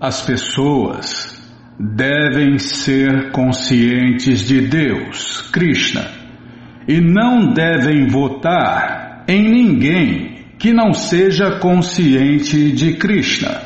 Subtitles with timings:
[0.00, 1.36] As pessoas
[1.76, 6.08] devem ser conscientes de Deus, Krishna,
[6.86, 13.60] e não devem votar em ninguém que não seja consciente de Krishna.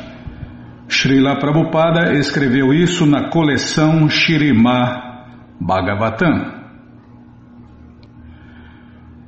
[0.87, 5.27] Srila Prabhupada escreveu isso na coleção Shirimá
[5.61, 6.51] Bhagavatam.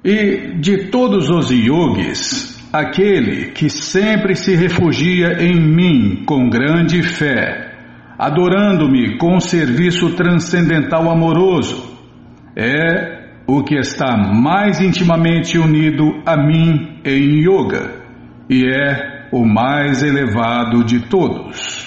[0.03, 7.71] E de todos os yogis, aquele que sempre se refugia em mim com grande fé,
[8.19, 11.97] adorando-me com serviço transcendental amoroso,
[12.53, 17.91] é o que está mais intimamente unido a mim em yoga
[18.49, 21.85] e é o mais elevado de todos.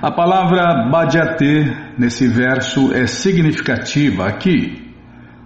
[0.00, 4.90] A palavra Bhajate nesse verso é significativa aqui.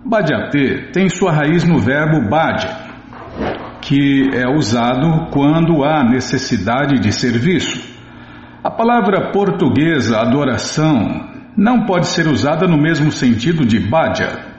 [0.04, 2.68] Bhajate tem sua raiz no verbo bhaja,
[3.80, 7.90] que é usado quando há necessidade de serviço.
[8.62, 14.52] A palavra portuguesa adoração não pode ser usada no mesmo sentido de bhaja.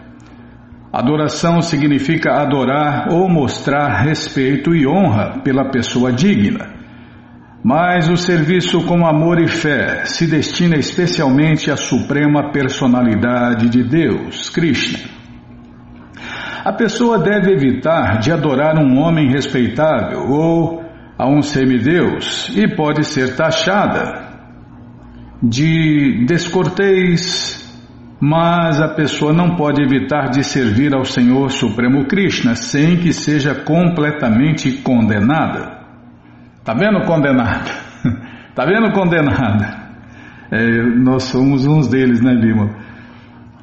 [0.91, 6.71] Adoração significa adorar ou mostrar respeito e honra pela pessoa digna.
[7.64, 14.49] Mas o serviço com amor e fé se destina especialmente à suprema personalidade de Deus,
[14.49, 14.99] Krishna.
[16.64, 20.83] A pessoa deve evitar de adorar um homem respeitável ou
[21.17, 24.22] a um semideus e pode ser taxada
[25.44, 27.61] de descortês,
[28.19, 33.53] mas a pessoa não pode evitar de servir ao Senhor Supremo Krishna sem que seja
[33.53, 35.83] completamente condenada.
[36.64, 37.69] Tá vendo condenada?
[38.55, 39.83] tá vendo condenada?
[40.49, 42.69] É, nós somos uns deles, né, Lima?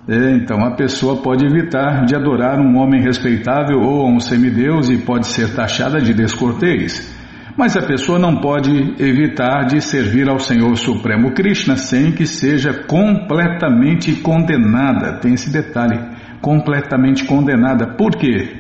[0.06, 4.98] É, então a pessoa pode evitar de adorar um homem respeitável ou um semideus e
[4.98, 7.18] pode ser taxada de descortês.
[7.56, 12.84] Mas a pessoa não pode evitar de servir ao Senhor Supremo Krishna sem que seja
[12.84, 15.18] completamente condenada.
[15.18, 15.98] Tem esse detalhe,
[16.40, 17.94] completamente condenada.
[17.94, 18.56] Por quê?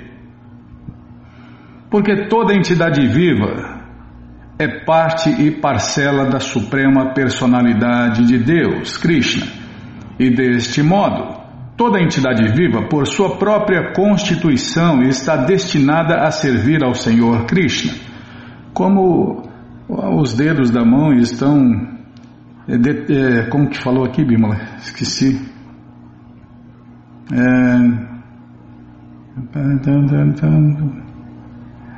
[1.90, 3.80] Porque toda entidade viva
[4.58, 9.46] é parte e parcela da suprema personalidade de Deus, Krishna.
[10.18, 11.40] E deste modo,
[11.76, 18.09] toda entidade viva, por sua própria constituição, está destinada a servir ao Senhor Krishna
[18.72, 19.42] como
[20.18, 21.58] os dedos da mão estão.
[22.68, 24.56] É, é, como que falou aqui, Bímola?
[24.78, 25.40] Esqueci.
[27.32, 28.10] É,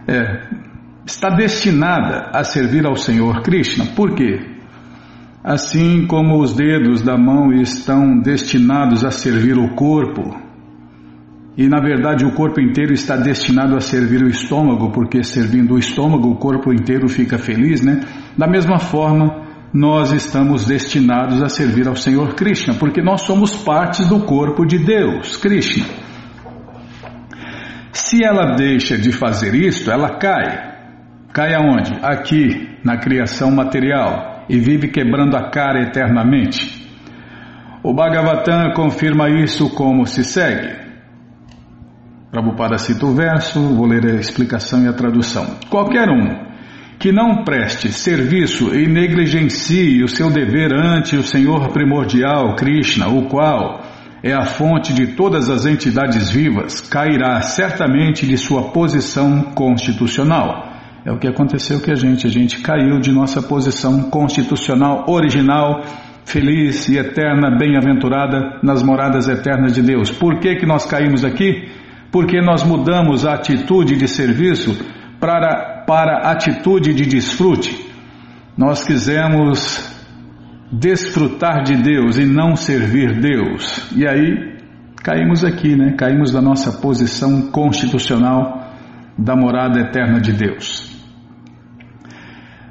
[0.09, 0.49] é,
[1.05, 3.87] está destinada a servir ao Senhor Krishna.
[3.95, 4.53] Por quê?
[5.45, 10.42] Assim como os dedos da mão estão destinados a servir o corpo,
[11.57, 15.79] e na verdade o corpo inteiro está destinado a servir o estômago, porque servindo o
[15.79, 18.01] estômago o corpo inteiro fica feliz, né?
[18.37, 19.43] Da mesma forma,
[19.73, 24.79] nós estamos destinados a servir ao Senhor Krishna, porque nós somos parte do corpo de
[24.79, 25.85] Deus, Krishna.
[27.93, 30.73] Se ela deixa de fazer isto, ela cai.
[31.33, 31.95] Cai aonde?
[32.03, 36.83] Aqui, na criação material, e vive quebrando a cara eternamente.
[37.83, 40.82] O Bhagavatam confirma isso como se segue.
[42.33, 45.59] Prabhupada cita o verso, vou ler a explicação e a tradução.
[45.69, 46.51] Qualquer um
[46.99, 53.27] que não preste serviço e negligencie o seu dever ante o Senhor primordial, Krishna, o
[53.29, 53.83] qual
[54.23, 60.73] é a fonte de todas as entidades vivas, cairá certamente de sua posição constitucional.
[61.05, 65.83] É o que aconteceu com a gente, a gente caiu de nossa posição constitucional original,
[66.25, 70.11] feliz e eterna, bem-aventurada nas moradas eternas de Deus.
[70.11, 71.82] Por que que nós caímos aqui?
[72.13, 74.79] Porque nós mudamos a atitude de serviço
[75.19, 77.91] para, para atitude de desfrute.
[78.57, 79.91] Nós quisemos
[80.71, 83.91] desfrutar de Deus e não servir Deus.
[83.97, 84.53] E aí
[85.03, 85.95] caímos aqui, né?
[85.99, 88.71] Caímos da nossa posição constitucional
[89.19, 90.93] da morada eterna de Deus.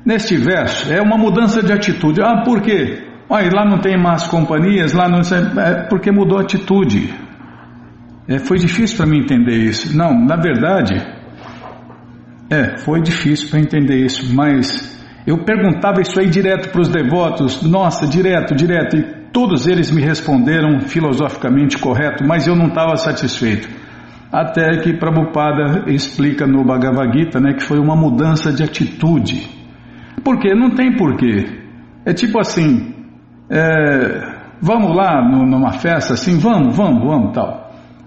[0.06, 2.22] Neste verso é uma mudança de atitude.
[2.22, 3.08] Ah, por quê?
[3.28, 7.31] Olha, lá não tem más companhias, lá não é porque mudou a atitude.
[8.28, 9.98] É, foi difícil para mim entender isso.
[9.98, 10.96] Não, na verdade,
[12.50, 14.92] é, foi difícil para entender isso, mas
[15.26, 20.02] eu perguntava isso aí direto para os devotos, nossa, direto, direto, e todos eles me
[20.02, 23.70] responderam filosoficamente correto, mas eu não estava satisfeito.
[24.32, 29.48] Até que Prabhupada explica no Bhagavad Gita né, que foi uma mudança de atitude.
[30.24, 30.54] Por quê?
[30.56, 31.46] Não tem porquê.
[32.06, 32.94] É tipo assim,
[33.50, 37.61] é, vamos lá numa festa assim, vamos, vamos, vamos, tal.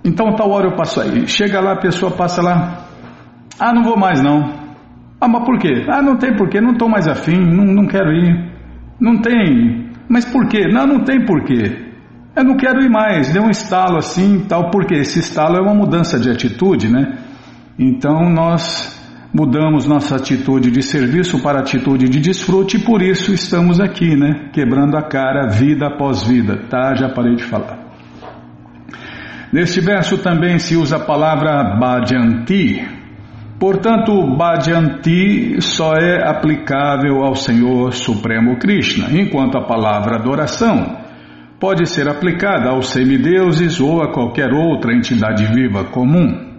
[0.05, 1.27] Então tal hora eu passo aí.
[1.27, 2.85] Chega lá, a pessoa passa lá,
[3.59, 4.65] ah, não vou mais não.
[5.21, 5.87] Ah, mas por quê?
[5.89, 8.53] Ah, não tem porquê, não estou mais afim, não, não quero ir.
[9.01, 9.91] Não tem.
[10.09, 10.69] Mas por quê?
[10.71, 11.85] Não, não tem porquê.
[12.37, 13.33] Eu não quero ir mais.
[13.33, 17.17] Deu um estalo assim, tal, porque esse estalo é uma mudança de atitude, né?
[17.79, 18.93] Então nós
[19.33, 24.51] mudamos nossa atitude de serviço para atitude de desfrute e por isso estamos aqui, né?
[24.53, 26.95] Quebrando a cara vida após vida, tá?
[26.95, 27.84] Já parei de falar.
[29.55, 32.85] Neste verso também se usa a palavra bhajanti.
[33.57, 40.97] Portanto, bhajanti só é aplicável ao Senhor Supremo Krishna, enquanto a palavra adoração
[41.61, 46.53] pode ser aplicada aos semideuses ou a qualquer outra entidade viva comum.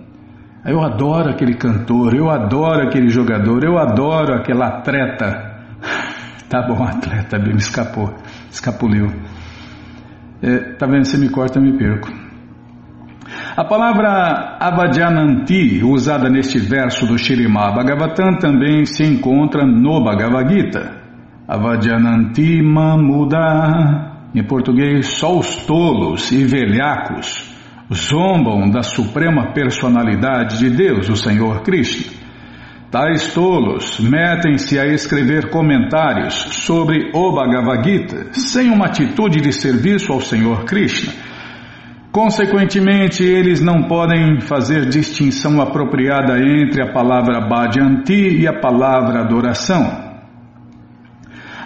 [0.65, 5.53] Eu adoro aquele cantor, eu adoro aquele jogador, eu adoro aquela atleta.
[6.47, 8.13] Tá bom, atleta, me escapou,
[8.51, 9.11] escapuliu.
[10.43, 11.03] É, tá vendo?
[11.03, 12.24] Você me corta, eu me perco.
[13.57, 20.91] A palavra Avadyananti, usada neste verso do Shirimá Bhagavatam, também se encontra no Bhagavad Gita.
[21.47, 24.11] Avadyananti Mamuda.
[24.35, 27.49] Em português, só os tolos e velhacos
[27.93, 32.11] zombam da suprema personalidade de Deus, o Senhor Krishna.
[32.91, 40.11] Tais tolos metem-se a escrever comentários sobre o Bhagavad Gita sem uma atitude de serviço
[40.11, 41.13] ao Senhor Krishna.
[42.15, 49.85] Consequentemente, eles não podem fazer distinção apropriada entre a palavra Bhajanti e a palavra adoração.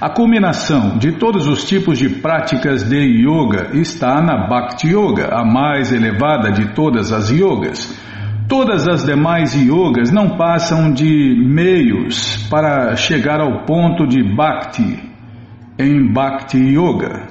[0.01, 5.45] A culminação de todos os tipos de práticas de yoga está na Bhakti Yoga, a
[5.45, 7.95] mais elevada de todas as yogas.
[8.47, 14.97] Todas as demais yogas não passam de meios para chegar ao ponto de Bhakti
[15.77, 17.28] em Bhakti Yoga.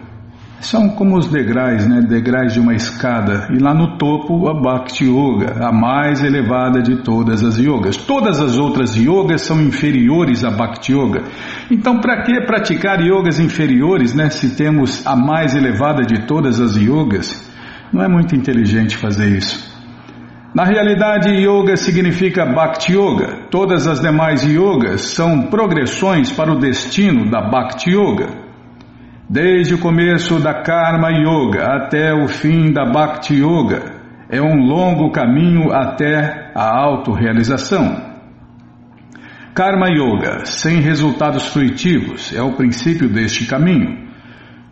[0.60, 2.00] São como os degraus, né?
[2.00, 3.48] Degraus de uma escada.
[3.54, 7.96] E lá no topo, a Bhakti Yoga, a mais elevada de todas as yogas.
[7.96, 11.22] Todas as outras yogas são inferiores à Bhakti Yoga.
[11.70, 14.30] Então, para que praticar yogas inferiores, né?
[14.30, 17.48] Se temos a mais elevada de todas as yogas,
[17.92, 19.68] não é muito inteligente fazer isso.
[20.52, 23.46] Na realidade, yoga significa Bhakti Yoga.
[23.48, 28.47] Todas as demais yogas são progressões para o destino da Bhakti Yoga.
[29.30, 33.92] Desde o começo da Karma Yoga até o fim da Bhakti Yoga,
[34.30, 38.08] é um longo caminho até a autorrealização.
[39.54, 44.08] Karma Yoga, sem resultados fruitivos, é o princípio deste caminho.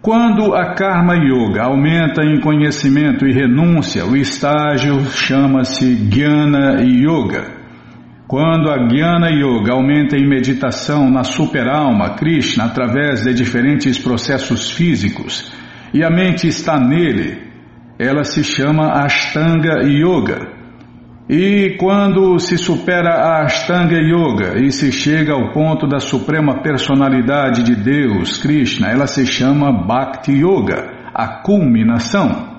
[0.00, 7.55] Quando a Karma Yoga aumenta em conhecimento e renúncia, o estágio chama-se Jnana Yoga.
[8.28, 15.52] Quando a Jnana Yoga aumenta em meditação na superalma Krishna através de diferentes processos físicos
[15.94, 17.40] e a mente está nele,
[17.96, 20.40] ela se chama Ashtanga Yoga.
[21.28, 27.62] E quando se supera a Ashtanga Yoga e se chega ao ponto da suprema personalidade
[27.62, 32.55] de Deus, Krishna, ela se chama Bhakti Yoga, a culminação.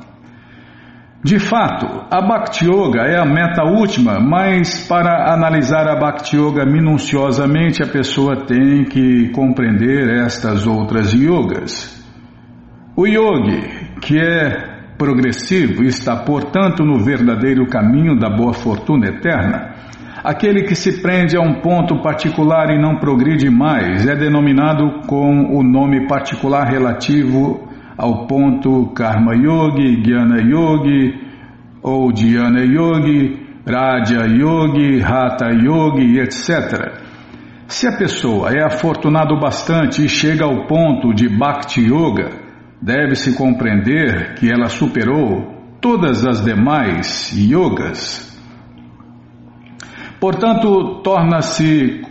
[1.23, 6.63] De fato, a Bhakti Yoga é a meta última, mas para analisar a Bhakti Yoga
[6.63, 11.97] minuciosamente a pessoa tem que compreender estas outras yogas.
[12.95, 13.61] O yogi,
[13.99, 19.75] que é progressivo, está portanto no verdadeiro caminho da boa fortuna eterna.
[20.23, 25.55] Aquele que se prende a um ponto particular e não progride mais é denominado com
[25.55, 27.66] o nome particular relativo
[27.97, 31.19] ao ponto Karma Yogi, Jnana Yogi
[31.81, 37.07] ou Dhyana Yogi, Raja Yogi, Hatha Yogi, etc.
[37.67, 42.29] Se a pessoa é afortunado bastante e chega ao ponto de Bhakti Yoga,
[42.81, 48.37] deve-se compreender que ela superou todas as demais yogas.
[50.19, 52.01] Portanto, torna-se,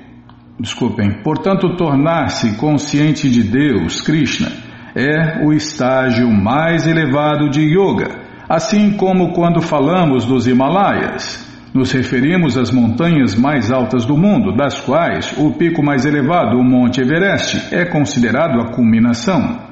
[0.61, 4.66] desculpem, portanto, tornar-se consciente de Deus, Krishna,
[4.97, 8.09] é o estágio mais elevado de yoga,
[8.49, 11.45] assim como quando falamos dos Himalaias.
[11.75, 16.65] Nos referimos às montanhas mais altas do mundo, das quais o pico mais elevado, o
[16.65, 19.67] Monte Everest, é considerado a culminação.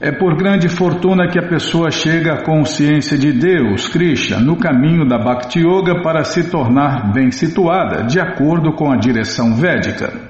[0.00, 5.06] É por grande fortuna que a pessoa chega à consciência de Deus, Krishna, no caminho
[5.06, 10.29] da Bhakti Yoga para se tornar bem situada, de acordo com a direção védica.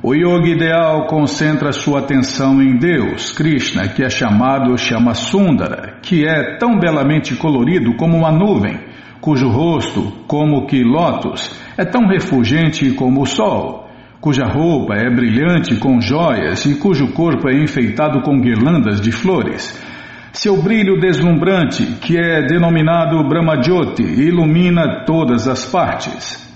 [0.00, 6.24] O yoga ideal concentra sua atenção em Deus, Krishna, que é chamado Chama Sundara, que
[6.24, 8.78] é tão belamente colorido como uma nuvem,
[9.20, 13.88] cujo rosto, como que lótus, é tão refulgente como o sol,
[14.20, 19.84] cuja roupa é brilhante com joias e cujo corpo é enfeitado com guirlandas de flores.
[20.32, 26.47] Seu brilho deslumbrante, que é denominado Brahmajyoti, ilumina todas as partes.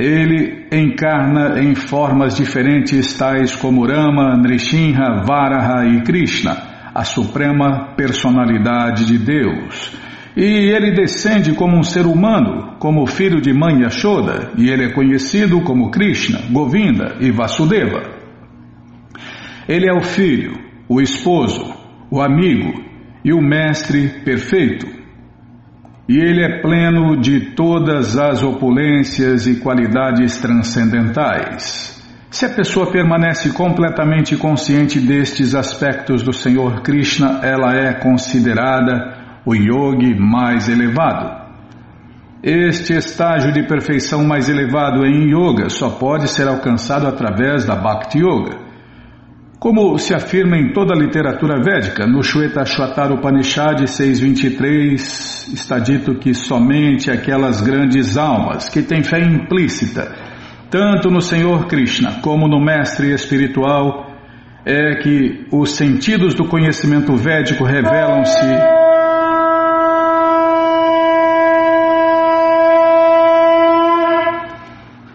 [0.00, 6.56] Ele encarna em formas diferentes, tais como Rama, Nrishinha, Varaha e Krishna,
[6.94, 9.94] a suprema personalidade de Deus.
[10.34, 14.92] E ele descende como um ser humano, como filho de mãe Yashoda, e ele é
[14.92, 18.00] conhecido como Krishna, Govinda e Vasudeva.
[19.68, 20.54] Ele é o filho,
[20.88, 21.74] o esposo,
[22.10, 22.72] o amigo
[23.22, 24.99] e o mestre perfeito.
[26.10, 32.02] E ele é pleno de todas as opulências e qualidades transcendentais.
[32.28, 39.54] Se a pessoa permanece completamente consciente destes aspectos do Senhor Krishna, ela é considerada o
[39.54, 41.30] yogi mais elevado.
[42.42, 48.18] Este estágio de perfeição mais elevado em yoga só pode ser alcançado através da Bhakti
[48.18, 48.69] Yoga.
[49.60, 56.14] Como se afirma em toda a literatura védica, no Shweta Shwatar Upanishad 6.23 está dito
[56.14, 60.16] que somente aquelas grandes almas que têm fé implícita,
[60.70, 64.06] tanto no Senhor Krishna como no Mestre Espiritual,
[64.64, 68.40] é que os sentidos do conhecimento védico revelam-se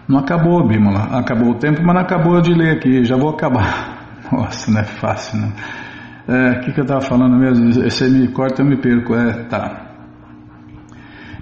[0.08, 1.18] Não acabou, Bímola.
[1.18, 3.04] Acabou o tempo, mas não acabou de ler aqui.
[3.04, 3.95] Já vou acabar.
[4.32, 5.52] Nossa, não é fácil, né?
[6.28, 7.72] O é, que, que eu estava falando mesmo?
[7.72, 9.14] Você me corta, eu me perco.
[9.14, 9.86] É, tá.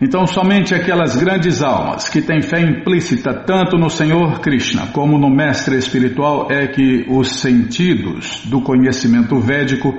[0.00, 5.30] Então, somente aquelas grandes almas que têm fé implícita tanto no Senhor Krishna como no
[5.30, 9.94] Mestre Espiritual é que os sentidos do conhecimento védico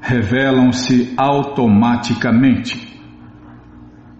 [0.00, 2.88] revelam-se automaticamente.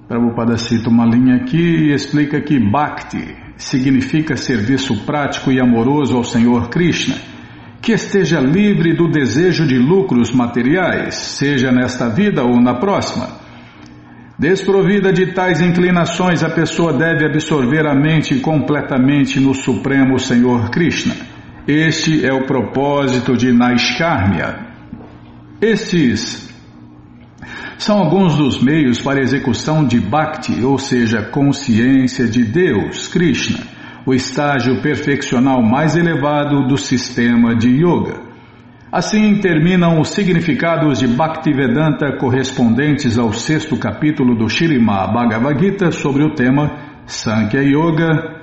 [0.08, 6.24] Prabhupada cita uma linha aqui e explica que Bhakti, significa serviço prático e amoroso ao
[6.24, 7.14] Senhor Krishna,
[7.82, 13.40] que esteja livre do desejo de lucros materiais, seja nesta vida ou na próxima.
[14.38, 21.14] Desprovida de tais inclinações, a pessoa deve absorver a mente completamente no Supremo Senhor Krishna.
[21.66, 24.66] Este é o propósito de Naiskarmya.
[25.60, 26.49] Estes
[27.76, 33.58] são alguns dos meios para execução de Bhakti, ou seja, consciência de Deus, Krishna,
[34.07, 38.21] o estágio perfeccional mais elevado do sistema de Yoga.
[38.90, 46.25] Assim terminam os significados de Bhaktivedanta correspondentes ao sexto capítulo do Shirimá Bhagavad Gita sobre
[46.25, 46.73] o tema
[47.07, 48.40] Sankhya Yoga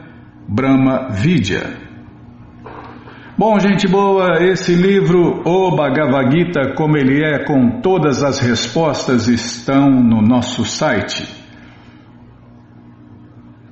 [0.48, 1.88] Brahma Vidya.
[3.38, 9.28] Bom, gente boa, esse livro, O Bhagavad Gita, como ele é, com todas as respostas,
[9.28, 11.47] estão no nosso site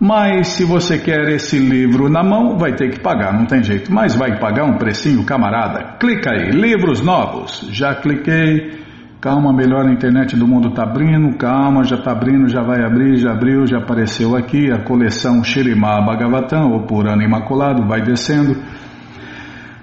[0.00, 3.92] Mas se você quer esse livro na mão, vai ter que pagar, não tem jeito.
[3.92, 5.98] Mas vai pagar um precinho, camarada.
[6.00, 7.68] Clica aí, livros novos.
[7.70, 8.80] Já cliquei.
[9.20, 11.36] Calma, melhor a internet do mundo está abrindo.
[11.36, 16.00] Calma, já está abrindo, já vai abrir, já abriu, já apareceu aqui a coleção Shirimá
[16.00, 18.56] Bhagavatam, ou Purana Imaculado, vai descendo.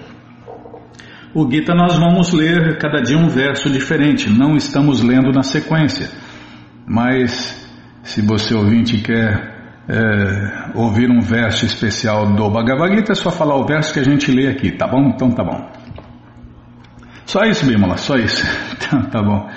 [1.36, 6.10] O Gita nós vamos ler cada dia um verso diferente, não estamos lendo na sequência.
[6.88, 7.70] Mas
[8.02, 9.57] se você ouvinte quer
[9.89, 14.03] é, ouvir um verso especial do Bhagavad Gita, é só falar o verso que a
[14.03, 15.10] gente lê aqui, tá bom?
[15.10, 15.70] Então tá bom.
[17.25, 18.46] Só isso, Bimala, só isso.
[18.88, 19.50] Então, tá bom.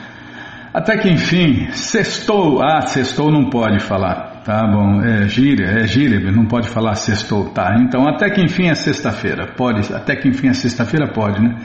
[0.75, 2.61] Até que enfim, sextou.
[2.63, 4.43] Ah, sextou não pode falar.
[4.45, 7.51] Tá bom, é gíria, é gíria, não pode falar sextou.
[7.51, 9.53] Tá, então até que enfim é sexta-feira.
[9.57, 11.57] Pode, até que enfim é sexta-feira pode, né?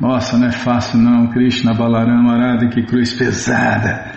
[0.00, 4.12] Nossa, não é fácil não, Krishna Balaram Arada, que cruz pesada.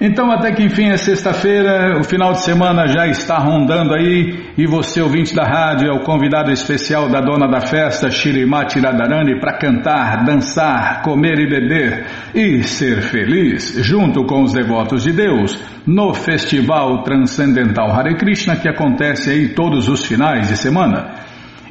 [0.00, 4.64] Então, até que enfim é sexta-feira, o final de semana já está rondando aí e
[4.64, 9.58] você, ouvinte da rádio, é o convidado especial da dona da festa, Shirimati Radharani, para
[9.58, 16.14] cantar, dançar, comer e beber e ser feliz, junto com os devotos de Deus, no
[16.14, 21.10] Festival Transcendental Hare Krishna que acontece aí todos os finais de semana.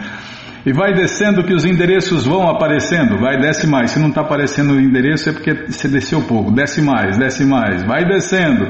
[0.67, 3.19] E vai descendo que os endereços vão aparecendo.
[3.19, 3.91] Vai, desce mais.
[3.91, 6.51] Se não está aparecendo o endereço é porque você desceu pouco.
[6.51, 7.83] Desce mais, desce mais.
[7.85, 8.69] Vai descendo.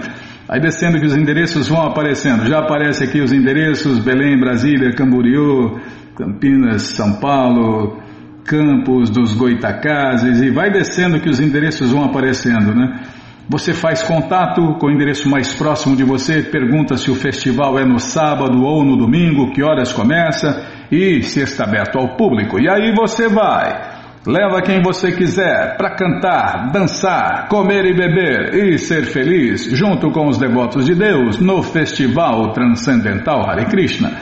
[0.48, 2.46] Vai descendo que os endereços vão aparecendo.
[2.46, 5.78] Já aparece aqui os endereços: Belém, Brasília, Camboriú,
[6.16, 8.02] Campinas, São Paulo,
[8.44, 10.42] Campos dos Goitacazes.
[10.42, 13.02] E vai descendo que os endereços vão aparecendo, né?
[13.46, 17.84] Você faz contato com o endereço mais próximo de você, pergunta se o festival é
[17.84, 22.58] no sábado ou no domingo, que horas começa e se está aberto ao público.
[22.58, 23.92] E aí você vai.
[24.26, 30.26] Leva quem você quiser para cantar, dançar, comer e beber e ser feliz junto com
[30.26, 34.12] os devotos de Deus no Festival Transcendental Hare Krishna.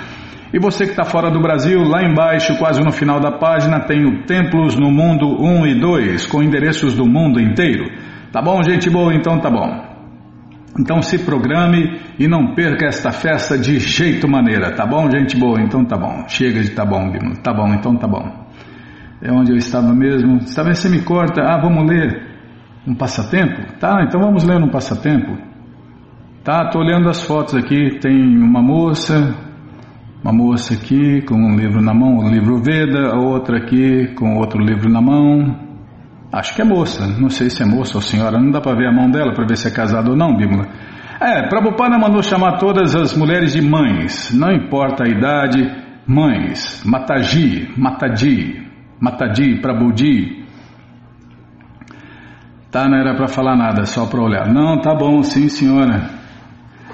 [0.53, 4.05] E você que está fora do Brasil, lá embaixo, quase no final da página, tem
[4.05, 7.85] o Templos no Mundo 1 e 2, com endereços do mundo inteiro.
[8.33, 9.15] Tá bom, gente boa?
[9.15, 9.93] Então tá bom.
[10.81, 15.61] Então se programe e não perca esta festa de jeito maneira, tá bom, gente boa?
[15.61, 16.25] Então tá bom.
[16.27, 17.37] Chega de tá bom, Bimo.
[17.43, 18.25] Tá bom, então tá bom.
[19.21, 20.39] É onde eu estava mesmo.
[20.55, 21.43] Talvez você me corta.
[21.43, 22.27] Ah, vamos ler
[22.87, 23.79] um passatempo?
[23.79, 25.37] Tá, então vamos ler um passatempo.
[26.43, 27.99] Tá, tô olhando as fotos aqui.
[28.01, 29.35] Tem uma moça,
[30.25, 34.39] uma moça aqui com um livro na mão, o livro Veda, a outra aqui com
[34.39, 35.72] outro livro na mão.
[36.33, 38.89] Acho que é moça, não sei se é moça ou senhora, não dá para ver
[38.89, 40.67] a mão dela para ver se é casada ou não, Bíblia.
[41.21, 45.71] É, Prabhupada mandou chamar todas as mulheres de mães, não importa a idade,
[46.07, 48.67] mães, Mataji, Matadi,
[48.99, 50.43] Matadi, Prabhuji.
[52.71, 54.51] Tá, não era para falar nada, só para olhar.
[54.51, 56.09] Não, tá bom, sim senhora.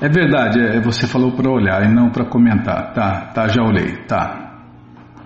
[0.02, 2.92] É verdade, é, você falou para olhar e não para comentar.
[2.92, 4.64] Tá, tá, já olhei, tá.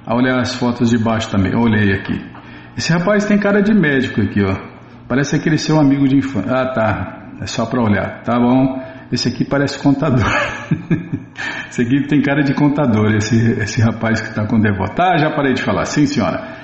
[0.07, 2.32] A olhar as fotos de baixo também, olhei aqui.
[2.77, 4.57] Esse rapaz tem cara de médico aqui, ó.
[5.09, 6.51] Parece aquele seu amigo de infância.
[6.51, 7.19] Ah, tá.
[7.41, 8.23] É só para olhar.
[8.23, 8.81] Tá bom.
[9.13, 10.25] Esse aqui parece contador.
[11.69, 14.95] esse aqui tem cara de contador, esse, esse rapaz que está com devoto.
[14.95, 15.85] Tá, já parei de falar.
[15.85, 16.63] Sim, senhora.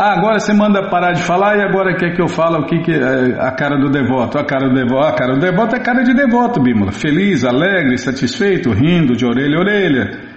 [0.00, 2.78] Ah, agora você manda parar de falar e agora quer que eu fale o que,
[2.82, 4.38] que é a cara do devoto?
[4.38, 6.92] A cara do devoto, a cara do devoto é cara de devoto, Bímola.
[6.92, 10.27] Feliz, alegre, satisfeito, rindo de orelha a orelha.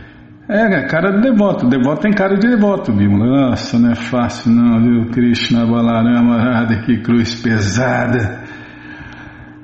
[0.54, 1.66] É, cara de devoto.
[1.66, 3.52] Devoto tem cara de devoto, Bímola.
[3.52, 5.06] Nossa, não é fácil não, viu?
[5.10, 8.44] Krishna Balarama, Radha, que cruz pesada.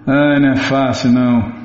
[0.07, 1.57] Ai, não é fácil não.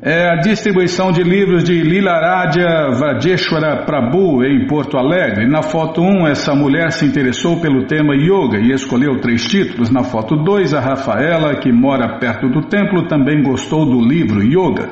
[0.00, 5.46] É a distribuição de livros de Lilaradya Vajeshwara Prabhu em Porto Alegre.
[5.46, 9.90] Na foto 1, essa mulher se interessou pelo tema yoga e escolheu três títulos.
[9.90, 14.88] Na foto 2, a Rafaela, que mora perto do templo, também gostou do livro Yoga.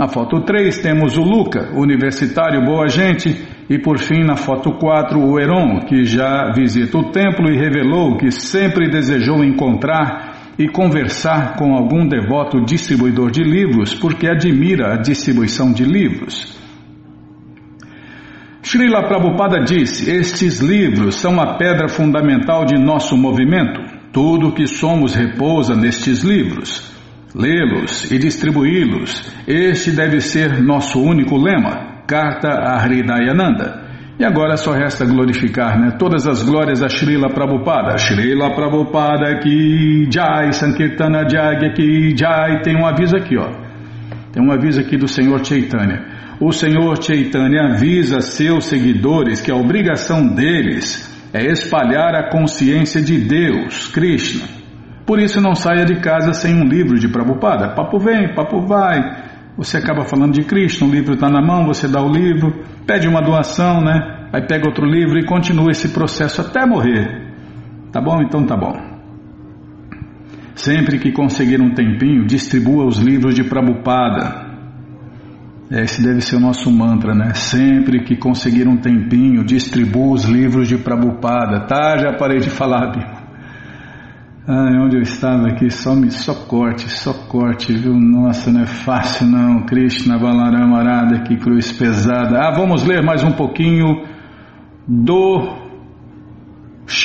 [0.00, 3.36] Na foto 3 temos o Luca, universitário boa gente,
[3.68, 8.16] e por fim na foto 4 o Heron, que já visita o templo e revelou
[8.16, 14.96] que sempre desejou encontrar e conversar com algum devoto distribuidor de livros porque admira a
[14.96, 16.58] distribuição de livros.
[18.62, 23.82] Srila Prabhupada disse: Estes livros são a pedra fundamental de nosso movimento.
[24.10, 26.90] Tudo o que somos repousa nestes livros
[27.34, 29.32] lê-los e distribuí-los.
[29.46, 32.02] Este deve ser nosso único lema.
[32.06, 33.88] Carta a Hridayananda.
[34.18, 35.92] E agora só resta glorificar, né?
[35.98, 37.96] Todas as glórias a Srila Prabhupada.
[37.96, 42.60] Srila Prabhupada que Jai, Sankirtana Jagya que Jai.
[42.62, 43.48] Tem um aviso aqui, ó.
[44.32, 46.36] Tem um aviso aqui do Senhor Chaitanya.
[46.40, 53.18] O Senhor Chaitanya avisa seus seguidores que a obrigação deles é espalhar a consciência de
[53.18, 54.59] Deus, Krishna
[55.10, 57.74] por isso não saia de casa sem um livro de Prabhupada.
[57.74, 59.00] Papo vem, papo vai.
[59.56, 63.08] Você acaba falando de Cristo, um livro está na mão, você dá o livro, pede
[63.08, 64.28] uma doação, né?
[64.32, 67.26] Aí pega outro livro e continua esse processo até morrer.
[67.90, 68.22] Tá bom?
[68.22, 68.72] Então tá bom.
[70.54, 74.48] Sempre que conseguir um tempinho, distribua os livros de Prabhupada.
[75.72, 77.34] Esse deve ser o nosso mantra, né?
[77.34, 81.66] Sempre que conseguir um tempinho, distribua os livros de Prabhupada.
[81.66, 83.09] Tá, já parei de falar.
[84.48, 87.94] Ah, onde eu estava aqui, só, me, só corte, só corte, viu?
[87.94, 89.66] Nossa, não é fácil não.
[89.66, 92.38] Krishna Balaram Arada, que cruz pesada.
[92.38, 94.02] Ah, vamos ler mais um pouquinho
[94.88, 95.56] do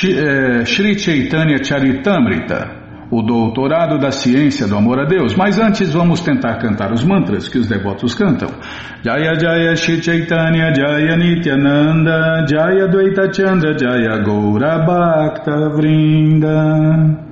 [0.04, 5.36] eh, Shri Chaitanya Charitamrita, o doutorado da ciência do amor a Deus.
[5.36, 8.48] Mas antes vamos tentar cantar os mantras que os devotos cantam.
[9.04, 17.25] Jaya Jaya Shri Chaitanya Jaya Nityananda Jaya Dvaita Chandra Jaya Gaura Bhakta Vrinda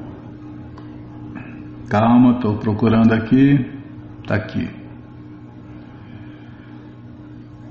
[1.94, 3.64] Calma, estou procurando aqui.
[4.20, 4.68] Está aqui.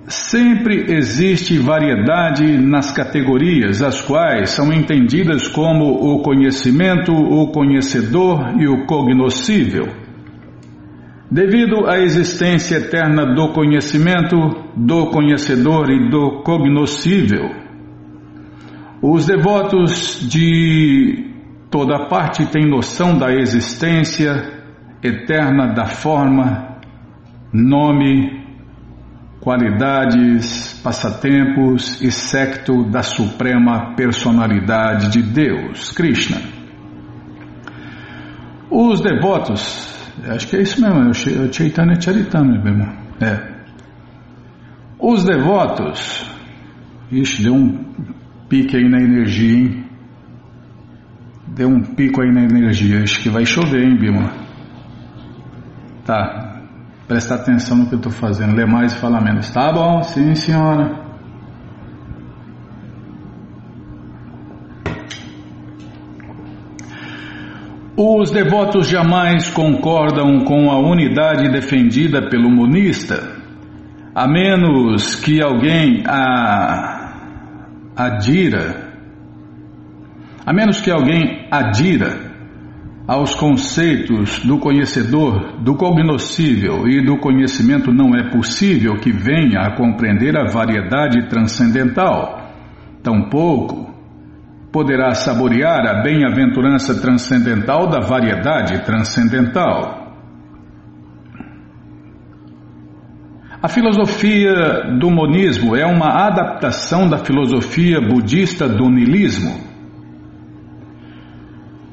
[0.08, 8.66] Sempre existe variedade nas categorias, as quais são entendidas como o conhecimento, o conhecedor e
[8.66, 9.90] o cognoscível.
[11.30, 14.38] Devido à existência eterna do conhecimento,
[14.74, 17.50] do conhecedor e do cognoscível,
[19.02, 21.33] os devotos de
[21.74, 24.32] Toda parte tem noção da existência
[25.02, 26.78] eterna da forma,
[27.52, 28.46] nome,
[29.40, 36.38] qualidades, passatempos e secto da suprema personalidade de Deus, Krishna.
[38.70, 42.94] Os devotos, acho que é isso mesmo, é o Chaitanya Charitamrita mesmo.
[43.20, 43.52] É.
[45.00, 46.24] Os devotos,
[47.12, 47.84] ixi, deu um
[48.48, 49.93] pique aí na energia, hein?
[51.56, 53.04] Deu um pico aí na energia.
[53.04, 54.32] Acho que vai chover, hein, Bima?
[56.04, 56.62] Tá.
[57.08, 58.56] Presta atenção no que eu estou fazendo.
[58.56, 59.52] Lê mais e fala menos.
[59.52, 61.04] Tá bom, sim, senhora.
[67.96, 73.38] Os devotos jamais concordam com a unidade defendida pelo monista,
[74.16, 77.13] a menos que alguém a
[77.96, 78.83] adira
[80.46, 82.34] a menos que alguém adira
[83.08, 89.76] aos conceitos do conhecedor, do cognoscível e do conhecimento, não é possível que venha a
[89.76, 92.52] compreender a variedade transcendental.
[93.02, 93.94] Tampouco
[94.72, 100.02] poderá saborear a bem-aventurança transcendental da variedade transcendental.
[103.62, 109.73] A filosofia do monismo é uma adaptação da filosofia budista do niilismo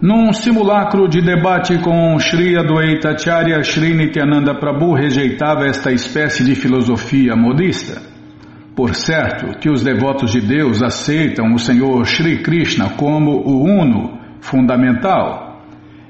[0.01, 6.55] num simulacro de debate com Sri Adwaita Acharya, Sri Nityananda Prabhu rejeitava esta espécie de
[6.55, 8.01] filosofia modista.
[8.75, 14.19] Por certo que os devotos de Deus aceitam o Senhor Sri Krishna como o uno
[14.41, 15.61] fundamental.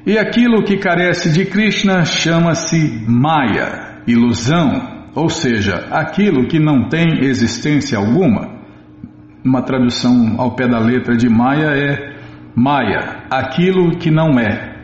[0.06, 7.24] E aquilo que carece de Krishna chama-se Maya, ilusão, ou seja, aquilo que não tem
[7.24, 8.60] existência alguma.
[9.44, 12.09] Uma tradução ao pé da letra de Maya é
[12.54, 14.76] Maya, aquilo que não é.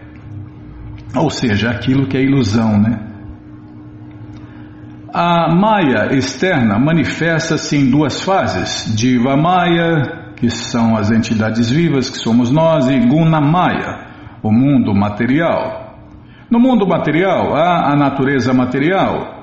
[1.15, 3.01] Ou seja, aquilo que é ilusão, né?
[5.13, 12.19] A Maya externa manifesta-se em duas fases: Diva Maya, que são as entidades vivas que
[12.19, 14.07] somos nós, e Guna Maya,
[14.43, 15.97] o mundo material.
[16.51, 19.37] No mundo material há a natureza material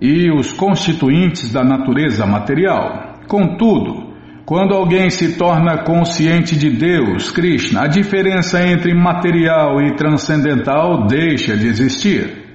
[0.00, 3.16] e os constituintes da natureza material.
[3.26, 4.05] Contudo,
[4.46, 11.56] quando alguém se torna consciente de Deus, Krishna, a diferença entre material e transcendental deixa
[11.56, 12.46] de existir.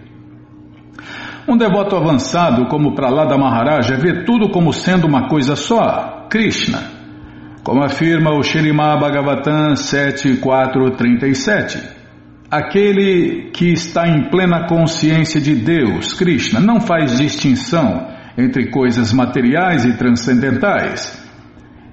[1.45, 6.81] Um devoto avançado como Pralada Maharaja vê tudo como sendo uma coisa só, Krishna.
[7.61, 11.77] Como afirma o Shirimá Bhagavatam 7437.
[12.49, 19.83] Aquele que está em plena consciência de Deus, Krishna, não faz distinção entre coisas materiais
[19.83, 21.20] e transcendentais.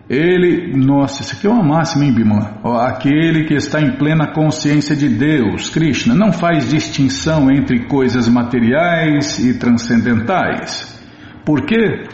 [0.09, 2.61] Ele, nossa, isso aqui é uma máxima, hein, Bimala?
[2.87, 9.39] Aquele que está em plena consciência de Deus, Krishna, não faz distinção entre coisas materiais
[9.39, 10.99] e transcendentais.
[11.45, 12.05] Por quê?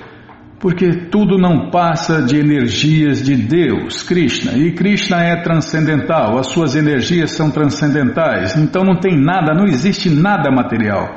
[0.58, 6.74] Porque tudo não passa de energias de Deus, Krishna, e Krishna é transcendental, as suas
[6.74, 11.14] energias são transcendentais, então não tem nada, não existe nada material.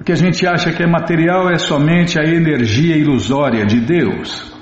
[0.00, 4.53] O que a gente acha que é material é somente a energia ilusória de Deus.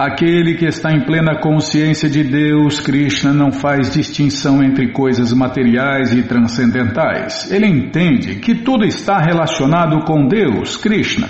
[0.00, 6.14] Aquele que está em plena consciência de Deus, Krishna, não faz distinção entre coisas materiais
[6.14, 7.52] e transcendentais.
[7.52, 11.28] Ele entende que tudo está relacionado com Deus, Krishna,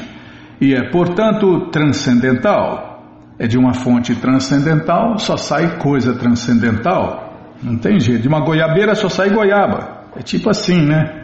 [0.61, 3.03] e é, portanto, transcendental.
[3.41, 7.57] É de uma fonte transcendental, só sai coisa transcendental.
[7.61, 8.23] Não tem jeito.
[8.23, 10.05] De uma goiabeira só sai goiaba.
[10.15, 11.20] É tipo assim, né?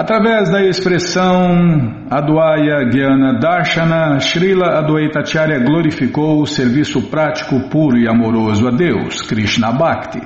[0.00, 8.66] Através da expressão Advaya Gyana Darshana, Srila Advaitacharya glorificou o serviço prático, puro e amoroso
[8.66, 10.22] a Deus, Krishna Bhakti.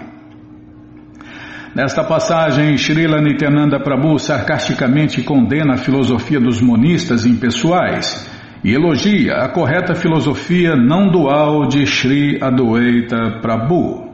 [1.74, 8.30] Nesta passagem, Srila Nityananda Prabhu sarcasticamente condena a filosofia dos monistas impessoais
[8.62, 14.08] e elogia a correta filosofia não dual de Sri Adwaita Prabhu.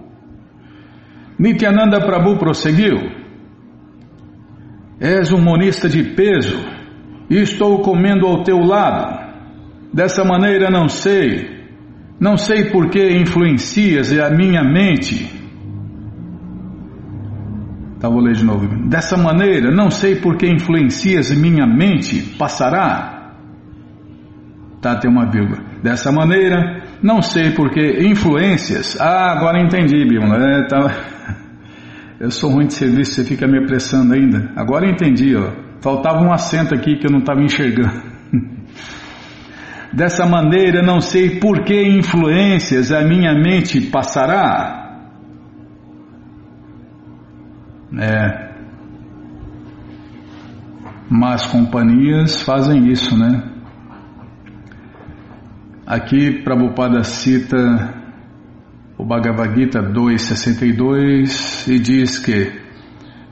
[1.39, 3.20] Nityananda Prabhu prosseguiu.
[5.01, 6.59] És um monista de peso
[7.31, 9.19] e estou comendo ao teu lado.
[9.93, 11.61] Dessa maneira não sei,
[12.21, 15.41] não sei por que influencias a minha mente.
[17.99, 18.67] Tá, vou ler de novo.
[18.89, 23.35] Dessa maneira, não sei por que influencias minha mente, passará.
[24.81, 25.59] Tá, tem uma vírgula.
[25.83, 28.99] Dessa maneira, não sei por que influências.
[29.01, 30.35] Ah, agora entendi, Bíblia.
[30.35, 31.20] É, tá...
[32.21, 34.53] Eu sou ruim de serviço, você fica me apressando ainda.
[34.55, 35.53] Agora eu entendi, ó.
[35.81, 38.03] Faltava um acento aqui que eu não estava enxergando.
[39.91, 45.01] Dessa maneira, não sei por que influências a minha mente passará.
[47.99, 48.51] É.
[51.09, 53.51] Mas companhias fazem isso, né?
[55.87, 58.00] Aqui Prabhupada cita
[59.01, 62.53] o Bhagavad Gita 2.62 e diz que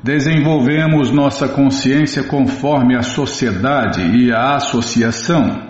[0.02, 5.68] desenvolvemos nossa consciência conforme a sociedade e a associação.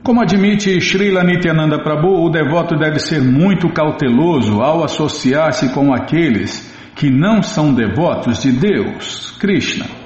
[0.00, 6.72] Como admite Srila Nityananda Prabhu, o devoto deve ser muito cauteloso ao associar-se com aqueles
[6.94, 10.05] que não são devotos de Deus, Krishna.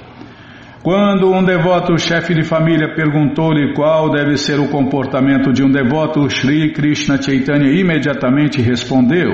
[0.82, 6.26] Quando um devoto chefe de família perguntou-lhe qual deve ser o comportamento de um devoto,
[6.30, 9.30] Sri Krishna Chaitanya imediatamente respondeu: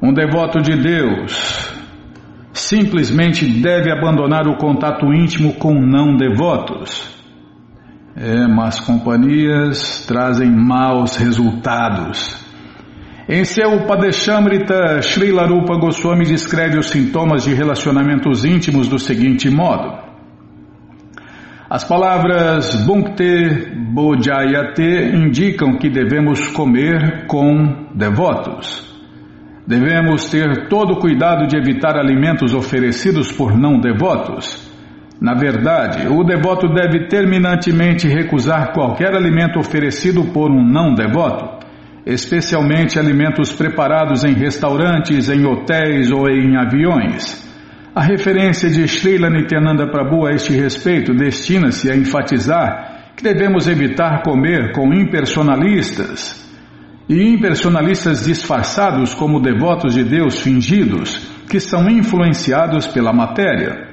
[0.00, 1.74] Um devoto de Deus
[2.52, 7.10] simplesmente deve abandonar o contato íntimo com não devotos.
[8.14, 12.40] É, mas companhias trazem maus resultados.
[13.28, 20.11] Em seu Padeshamrita, Sri Larupa Goswami descreve os sintomas de relacionamentos íntimos do seguinte modo.
[21.74, 28.94] As palavras Bhunkte Bojayate indicam que devemos comer com devotos.
[29.66, 34.70] Devemos ter todo o cuidado de evitar alimentos oferecidos por não devotos.
[35.18, 41.66] Na verdade, o devoto deve terminantemente recusar qualquer alimento oferecido por um não devoto,
[42.04, 47.50] especialmente alimentos preparados em restaurantes, em hotéis ou em aviões.
[47.94, 54.22] A referência de Srila Nityananda Prabhu a este respeito destina-se a enfatizar que devemos evitar
[54.22, 56.40] comer com impersonalistas
[57.06, 63.90] e impersonalistas disfarçados como devotos de Deus fingidos, que são influenciados pela matéria.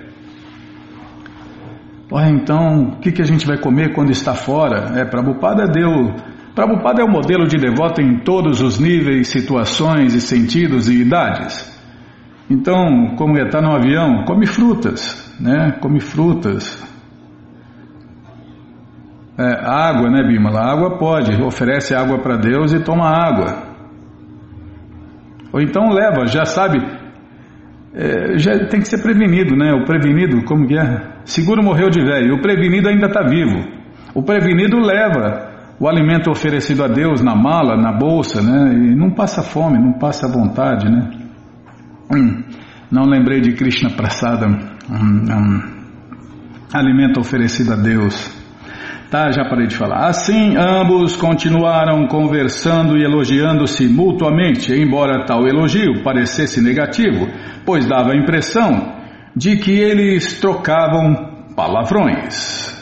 [2.10, 4.98] Olha, então, o que, que a gente vai comer quando está fora?
[4.98, 6.16] É, Prabhupada deu.
[6.56, 11.69] Prabhupada é o modelo de devoto em todos os níveis, situações e sentidos e idades.
[12.50, 15.78] Então, como está no avião, come frutas, né?
[15.80, 16.84] Come frutas.
[19.38, 20.60] É, água, né, Bimala?
[20.60, 23.70] Água pode, oferece água para Deus e toma água.
[25.54, 26.80] Ou então leva, já sabe,
[27.94, 29.72] é, já tem que ser prevenido, né?
[29.74, 31.22] O prevenido, como que é?
[31.26, 33.64] Seguro morreu de velho, o prevenido ainda está vivo.
[34.16, 38.74] O prevenido leva o alimento oferecido a Deus na mala, na bolsa, né?
[38.74, 41.29] E não passa fome, não passa vontade, né?
[42.12, 42.43] Hum,
[42.91, 45.62] não lembrei de Krishna Prasada, hum,
[46.74, 48.38] alimento oferecido a Deus.
[49.12, 50.08] Tá, já parei de falar.
[50.08, 57.28] Assim, ambos continuaram conversando e elogiando-se mutuamente, embora tal elogio parecesse negativo,
[57.65, 59.00] pois dava a impressão
[59.36, 61.15] de que eles trocavam
[61.56, 62.79] palavrões.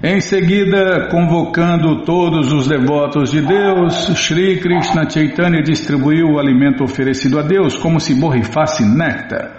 [0.00, 7.36] Em seguida, convocando todos os devotos de Deus, Sri Krishna Chaitanya distribuiu o alimento oferecido
[7.36, 9.56] a Deus como se borrifasse néctar.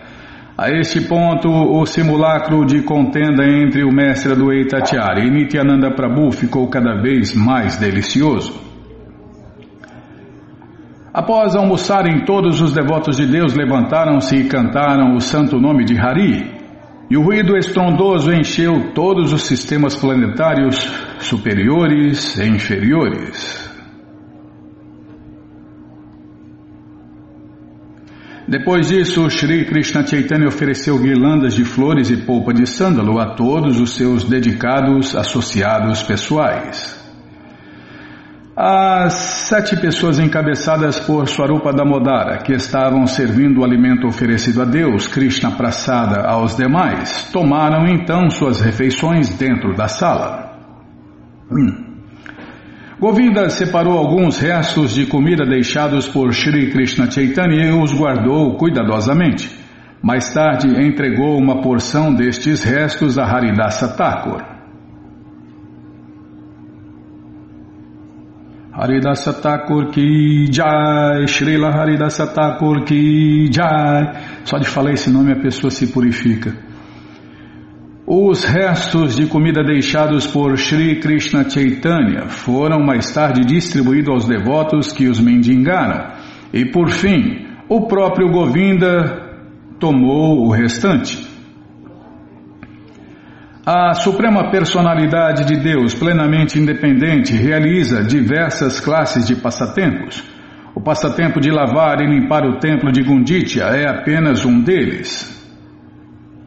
[0.58, 6.32] A este ponto, o simulacro de contenda entre o mestre do Eitacharya e Nityananda Prabhu
[6.32, 8.58] ficou cada vez mais delicioso.
[11.14, 16.59] Após almoçarem, todos os devotos de Deus levantaram-se e cantaram o santo nome de Hari.
[17.10, 20.78] E o ruído estrondoso encheu todos os sistemas planetários
[21.20, 23.68] superiores e inferiores.
[28.48, 33.80] Depois disso, Sri Krishna Chaitanya ofereceu guirlandas de flores e polpa de sândalo a todos
[33.80, 36.99] os seus dedicados associados pessoais.
[38.62, 39.14] As
[39.48, 45.52] sete pessoas encabeçadas por Swarupa Damodara, que estavam servindo o alimento oferecido a Deus, Krishna
[45.52, 50.60] Prasada, aos demais, tomaram então suas refeições dentro da sala.
[51.50, 52.02] Hum.
[53.00, 59.58] Govinda separou alguns restos de comida deixados por Sri Krishna Chaitanya e os guardou cuidadosamente.
[60.04, 64.59] Mais tarde entregou uma porção destes restos a Haridasa Thakur.
[68.80, 72.86] Haridasa Thakur ki jai, Srila Haridasa Thakur
[73.52, 74.46] jai.
[74.46, 76.56] Só de falar esse nome a pessoa se purifica.
[78.08, 84.94] Os restos de comida deixados por Sri Krishna Chaitanya foram mais tarde distribuídos aos devotos
[84.94, 86.14] que os mendigaram.
[86.54, 89.28] E por fim, o próprio Govinda
[89.78, 91.29] tomou o restante.
[93.66, 100.24] A Suprema Personalidade de Deus, plenamente independente, realiza diversas classes de passatempos.
[100.74, 105.38] O passatempo de lavar e limpar o templo de Gunditya é apenas um deles.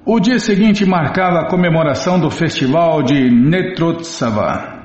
[0.06, 4.80] O dia seguinte marcava a comemoração do festival de Netrotsava.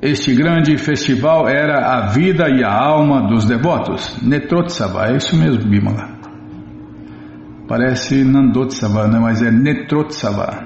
[0.00, 4.16] Este grande festival era a vida e a alma dos devotos.
[4.22, 6.19] Netrotsava, é isso mesmo, Bimala.
[7.70, 9.20] Parece Nandotsava, né?
[9.20, 10.58] mas é Netrotsava.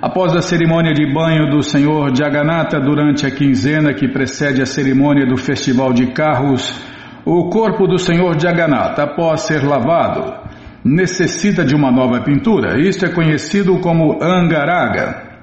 [0.00, 5.26] Após a cerimônia de banho do Senhor Jagannatha durante a quinzena que precede a cerimônia
[5.26, 6.74] do festival de carros,
[7.22, 10.32] o corpo do Senhor Jagannatha, após ser lavado,
[10.82, 12.80] necessita de uma nova pintura.
[12.80, 15.33] Isto é conhecido como Angaraga.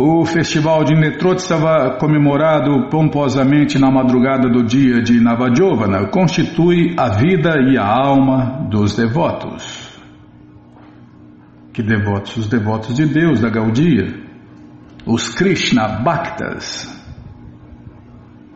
[0.00, 7.58] O festival de Netrotsava, comemorado pomposamente na madrugada do dia de Navajovana, constitui a vida
[7.68, 9.98] e a alma dos devotos.
[11.72, 12.36] Que devotos?
[12.36, 14.22] Os devotos de Deus, da Gaudia.
[15.04, 16.86] Os Krishna Bhaktas.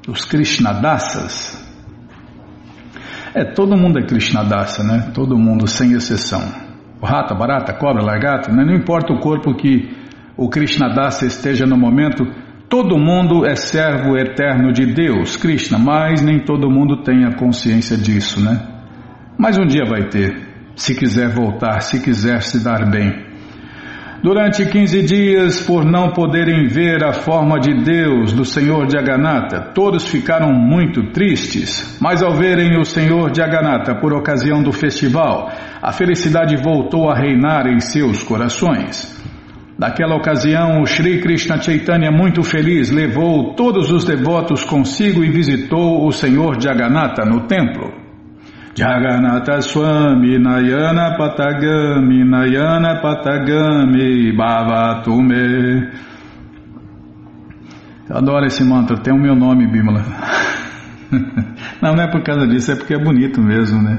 [0.06, 1.60] Os Krishna Dasas.
[3.34, 5.10] É, todo mundo é Krishnadasa, né?
[5.12, 6.40] Todo mundo, sem exceção.
[7.02, 8.64] Rata, barata, cobra, largata, né?
[8.64, 10.01] não importa o corpo que
[10.36, 12.24] o Krishnadasa esteja no momento,
[12.68, 17.96] todo mundo é servo eterno de Deus, Krishna, mas nem todo mundo tem a consciência
[17.96, 18.60] disso, né?
[19.38, 20.34] Mas um dia vai ter,
[20.74, 23.32] se quiser voltar, se quiser se dar bem.
[24.22, 30.06] Durante 15 dias, por não poderem ver a forma de Deus do Senhor Jagannatha, todos
[30.06, 31.98] ficaram muito tristes.
[32.00, 35.50] Mas ao verem o Senhor Jagannatha por ocasião do festival,
[35.82, 39.12] a felicidade voltou a reinar em seus corações.
[39.82, 46.06] Naquela ocasião, o Sri Krishna Chaitanya, muito feliz, levou todos os devotos consigo e visitou
[46.06, 47.92] o Senhor Jagannatha no templo.
[48.76, 55.90] Jagannatha Swami Nayana Patagami Nayana Patagami Bhavatume
[58.08, 60.04] Eu adoro esse mantra, tem o meu nome, Bimala.
[61.82, 63.98] Não, não é por causa disso, é porque é bonito mesmo, né?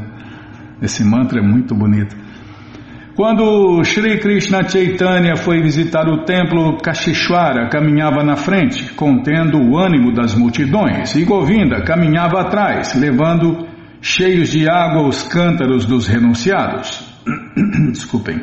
[0.82, 2.23] Esse mantra é muito bonito.
[3.16, 10.12] Quando Sri Krishna Chaitanya foi visitar o templo, Kashishwara caminhava na frente, contendo o ânimo
[10.12, 13.68] das multidões, e Govinda caminhava atrás, levando
[14.02, 17.08] cheios de água os cântaros dos renunciados.
[17.94, 18.42] Desculpem.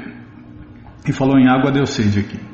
[1.04, 2.49] E falou em água, deu sede aqui.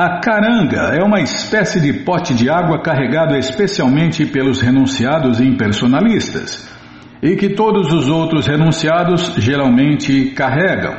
[0.00, 6.72] A caranga é uma espécie de pote de água carregado especialmente pelos renunciados impersonalistas
[7.20, 10.94] e que todos os outros renunciados geralmente carregam.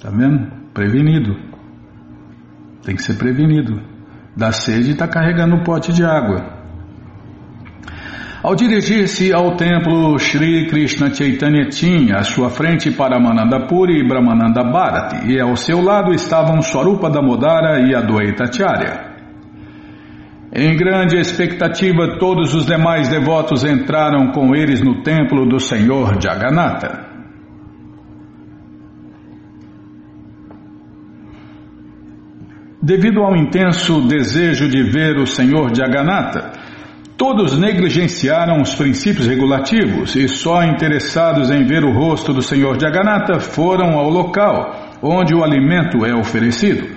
[0.00, 0.52] Tá vendo?
[0.72, 1.34] Prevenido.
[2.84, 3.82] Tem que ser prevenido.
[4.36, 6.55] Da sede está carregando um pote de água.
[8.46, 15.32] Ao dirigir-se ao templo, Sri Krishna Chaitanya tinha à sua frente Paramanandapuri e Brahmananda Bharati,
[15.32, 19.16] e ao seu lado estavam Swarupa Damodara e Adwaita Acharya.
[20.54, 27.04] Em grande expectativa, todos os demais devotos entraram com eles no templo do Senhor Jagannatha.
[32.80, 36.55] Devido ao intenso desejo de ver o Senhor Jagannatha,
[37.16, 43.40] todos negligenciaram os princípios regulativos e só interessados em ver o rosto do Senhor Jagannatha
[43.40, 46.96] foram ao local onde o alimento é oferecido.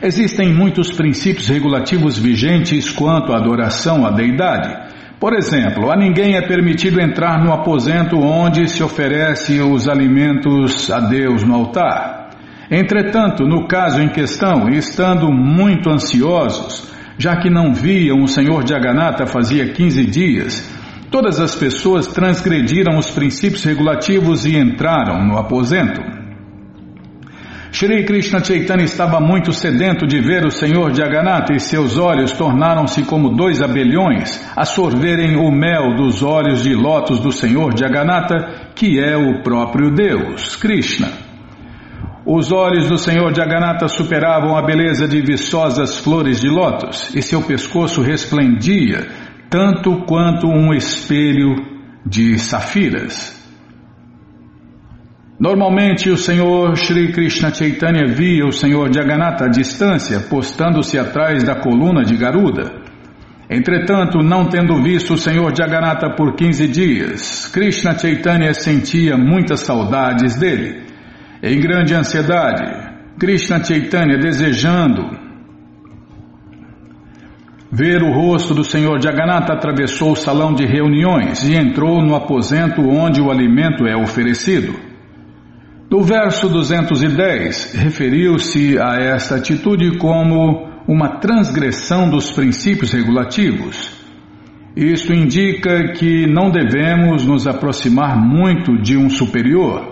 [0.00, 4.88] Existem muitos princípios regulativos vigentes quanto à adoração à deidade.
[5.18, 11.00] Por exemplo, a ninguém é permitido entrar no aposento onde se oferece os alimentos a
[11.00, 12.30] Deus no altar.
[12.70, 19.26] Entretanto, no caso em questão, estando muito ansiosos, já que não viam o Senhor Jagannatha
[19.26, 20.78] fazia 15 dias,
[21.10, 26.00] todas as pessoas transgrediram os princípios regulativos e entraram no aposento.
[27.70, 33.02] Shri Krishna Chaitanya estava muito sedento de ver o Senhor Jagannatha e seus olhos tornaram-se
[33.02, 38.98] como dois abelhões a sorverem o mel dos olhos de lótus do Senhor Jagannatha, que
[38.98, 41.27] é o próprio Deus, Krishna.
[42.30, 47.40] Os olhos do Senhor Jagannatha superavam a beleza de viçosas flores de lótus e seu
[47.40, 49.06] pescoço resplendia
[49.48, 51.56] tanto quanto um espelho
[52.04, 53.34] de safiras.
[55.40, 61.54] Normalmente o Senhor Sri Krishna Chaitanya via o Senhor Jagannatha à distância, postando-se atrás da
[61.58, 62.82] coluna de Garuda.
[63.48, 70.38] Entretanto, não tendo visto o Senhor Jagannatha por 15 dias, Krishna Chaitanya sentia muitas saudades
[70.38, 70.87] dele.
[71.42, 75.08] Em grande ansiedade, Krishna Chaitanya desejando
[77.70, 82.80] ver o rosto do Senhor Jagannatha atravessou o salão de reuniões e entrou no aposento
[82.82, 84.74] onde o alimento é oferecido.
[85.88, 93.96] No verso 210, referiu-se a esta atitude como uma transgressão dos princípios regulativos.
[94.74, 99.87] Isto indica que não devemos nos aproximar muito de um superior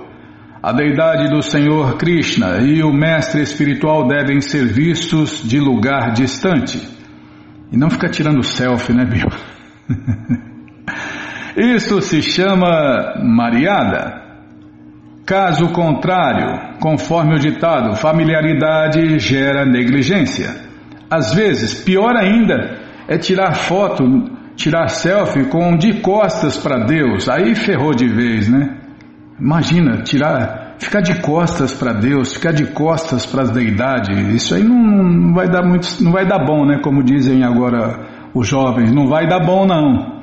[0.67, 6.83] a deidade do Senhor Krishna e o mestre espiritual devem ser vistos de lugar distante.
[7.71, 9.31] E não ficar tirando selfie, né, Bima?
[11.57, 14.21] Isso se chama mariada.
[15.25, 20.51] Caso contrário, conforme o ditado, familiaridade gera negligência.
[21.09, 24.03] Às vezes, pior ainda, é tirar foto,
[24.57, 27.29] tirar selfie com de costas para Deus.
[27.29, 28.86] Aí ferrou de vez, né?
[29.39, 34.65] Imagina, tirar, ficar de costas para Deus, ficar de costas para as deidades, isso aí
[34.65, 36.81] não, não, vai dar muito, não vai dar bom, né?
[36.83, 40.23] Como dizem agora os jovens, não vai dar bom não.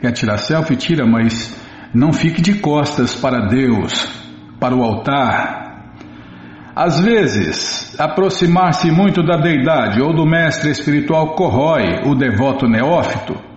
[0.00, 0.76] Quer tirar selfie?
[0.76, 1.54] Tira, mas
[1.92, 4.10] não fique de costas para Deus,
[4.58, 5.92] para o altar.
[6.74, 13.55] Às vezes, aproximar-se muito da deidade ou do mestre espiritual corrói o devoto neófito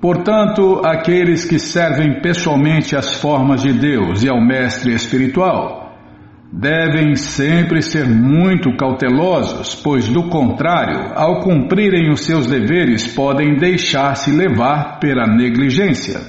[0.00, 5.80] Portanto, aqueles que servem pessoalmente às formas de Deus e ao Mestre espiritual
[6.52, 14.32] devem sempre ser muito cautelosos, pois, do contrário, ao cumprirem os seus deveres, podem deixar-se
[14.32, 16.20] levar pela negligência.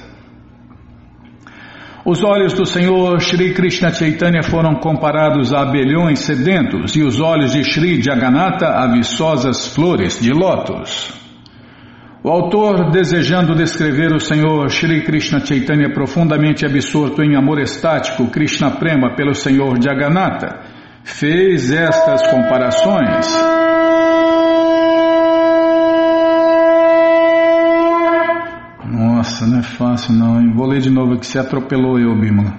[2.04, 7.52] Os olhos do Senhor Sri Krishna Chaitanya foram comparados a abelhões sedentos e os olhos
[7.52, 11.21] de Sri Jagannatha a viçosas flores de lótus.
[12.24, 18.70] O autor, desejando descrever o Senhor Shri Krishna Chaitanya profundamente absorto em amor estático, Krishna
[18.70, 20.60] Prema, pelo Senhor Jagannatha,
[21.02, 23.26] fez estas comparações.
[28.86, 30.52] Nossa, não é fácil não, hein?
[30.54, 32.54] Vou ler de novo que se atropelou eu, Bímola.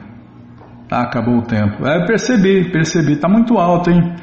[0.90, 1.88] Tá, acabou o tempo.
[1.88, 4.14] É, percebi, percebi, tá muito alto, hein?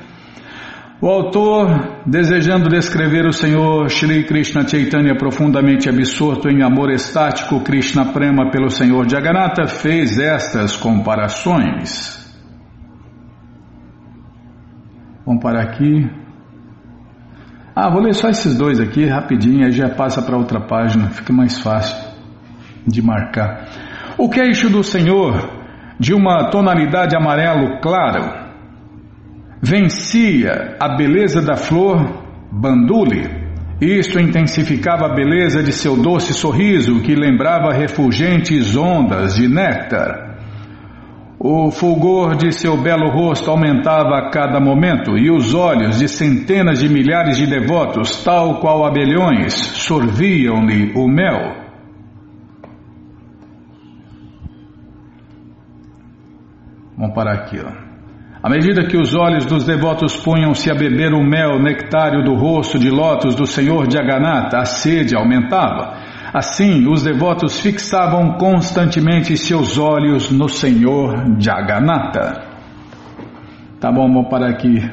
[1.02, 8.12] O autor, desejando descrever o Senhor Shri Krishna Chaitanya profundamente absorto em amor estático Krishna
[8.12, 12.20] Prema pelo Senhor Jagannatha, fez estas comparações.
[15.24, 16.06] Vamos parar aqui.
[17.74, 21.32] Ah, vou ler só esses dois aqui rapidinho, aí já passa para outra página, fica
[21.32, 21.96] mais fácil
[22.86, 23.64] de marcar.
[24.18, 25.48] O queixo do Senhor,
[25.98, 28.39] de uma tonalidade amarelo claro,
[29.62, 33.40] vencia a beleza da flor bandule.
[33.80, 40.28] Isto intensificava a beleza de seu doce sorriso, que lembrava refulgentes ondas de néctar.
[41.38, 46.80] O fulgor de seu belo rosto aumentava a cada momento, e os olhos de centenas
[46.80, 51.56] de milhares de devotos, tal qual abelhões, sorviam-lhe o mel.
[56.98, 57.89] Vamos parar aqui, ó.
[58.42, 62.78] À medida que os olhos dos devotos punham-se a beber o mel nectário do rosto
[62.78, 65.98] de lótus do Senhor Jagannatha, a sede aumentava.
[66.32, 72.40] Assim, os devotos fixavam constantemente seus olhos no Senhor Jagannatha.
[73.78, 74.88] Tá bom, vamos parar aqui.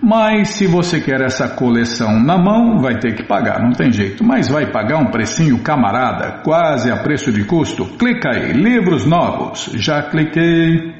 [0.01, 4.23] Mas se você quer essa coleção na mão, vai ter que pagar, não tem jeito.
[4.23, 7.85] Mas vai pagar um precinho camarada, quase a preço de custo.
[7.97, 9.71] Clica aí, livros novos.
[9.75, 10.94] Já cliquei.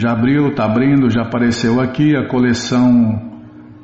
[0.00, 3.20] Já abriu, está abrindo, já apareceu aqui a coleção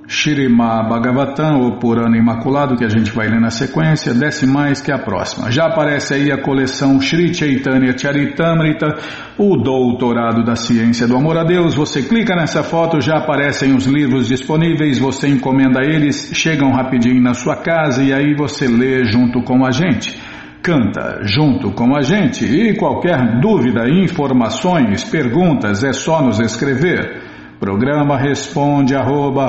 [0.08, 4.90] Shirima Bhagavatam, ou Purana Imaculado, que a gente vai ler na sequência, desce mais que
[4.90, 5.50] a próxima.
[5.50, 8.94] Já aparece aí a coleção Sri Chaitanya Charitamrita,
[9.36, 11.74] o Doutorado da Ciência do Amor a Deus.
[11.74, 17.34] Você clica nessa foto, já aparecem os livros disponíveis, você encomenda eles, chegam rapidinho na
[17.34, 20.18] sua casa e aí você lê junto com a gente.
[20.66, 27.22] Canta junto com a gente e qualquer dúvida, informações, perguntas, é só nos escrever.
[27.60, 29.46] Programa responde arroba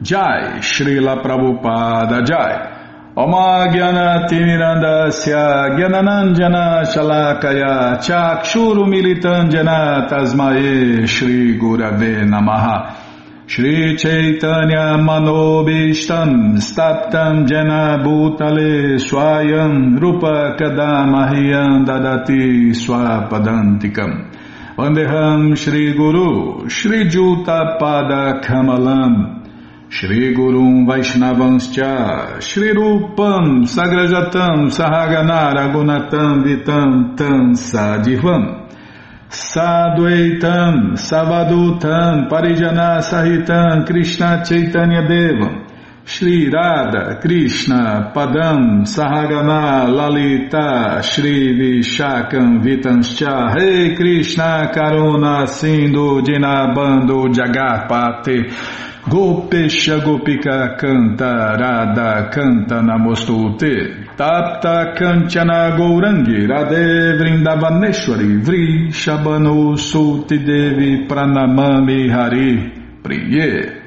[0.00, 2.72] Jai, Srila Prabhupada Jai.
[3.16, 13.03] Oma Gyana Timirandasya Gyananandjana Shalakaya Chakshuru Militandjana Tasmae Shri Gurave Namaha
[13.46, 24.32] Shri Chaitanya Manobishtam Staptam Jena Bhutale Swayam Rupa Kadamahyam Dadati Swapadantikam.
[24.78, 29.44] Vandeham Shri Guru Shri Juta Pada Kamalam.
[29.90, 37.52] Shri Gurum Vaishnavanscha Shri Rupam Sagrajatam Sahagana Ragunatam Vitam Tam
[39.34, 45.66] Sadhuaitam, Savadutam, Parijana Sahitam, Krishna Chaitanya Devam,
[46.04, 58.52] Shri Radha, Krishna, Padam, Sahagana, Lalita, Shri Vishakam, Vitanscha, Rei Krishna, Karuna, Sindhu, Dinabando, Jagarpate,
[59.08, 71.04] Gopesha Gopika Canta Radha Canta Namostute Tapta Kanchana Gourangi Radhe Vrindavaneshwari Vri Shabano Suti Devi
[71.08, 73.80] Pranamami Hari Priye.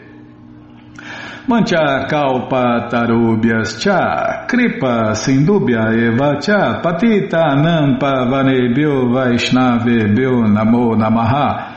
[1.47, 11.76] Mancha Kalpa Tarubhyas Cha Kripa Sindubhya Eva Cha Patita Nampa Vanebhyo Vaishnavebhyo Namo Namaha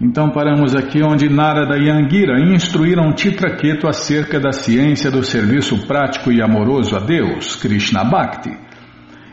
[0.00, 6.30] então paramos aqui onde Narada e Angira instruíram Titraketu acerca da ciência do serviço prático
[6.30, 8.56] e amoroso a Deus, Krishna Bhakti.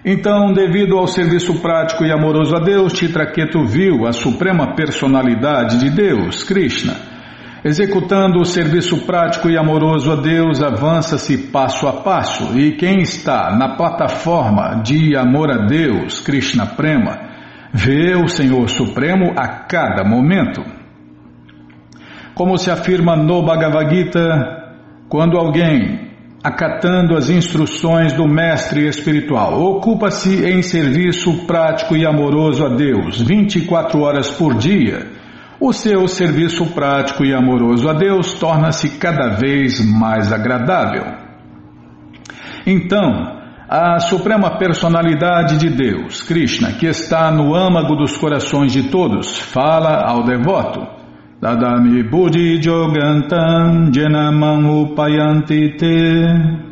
[0.03, 5.91] Então, devido ao serviço prático e amoroso a Deus, Titraketu viu a suprema personalidade de
[5.91, 6.95] Deus, Krishna.
[7.63, 13.55] Executando o serviço prático e amoroso a Deus, avança-se passo a passo, e quem está
[13.55, 17.34] na plataforma de amor a Deus, Krishna Prema,
[17.76, 20.63] vê o Senhor Supremo a cada momento.
[22.34, 24.23] Como se afirma no Bhagavad Gita,
[25.09, 26.09] quando alguém,
[26.41, 33.99] acatando as instruções do mestre espiritual, ocupa-se em serviço prático e amoroso a Deus 24
[33.99, 35.07] horas por dia,
[35.59, 41.03] o seu serviço prático e amoroso a Deus torna-se cada vez mais agradável.
[42.65, 49.39] Então, A suprema personalidade de Deus, Krishna, que está no âmago dos corações de todos,
[49.39, 50.86] fala ao devoto.
[51.41, 56.66] Dadami Buddhi Jogantam Janamam Upayanti Te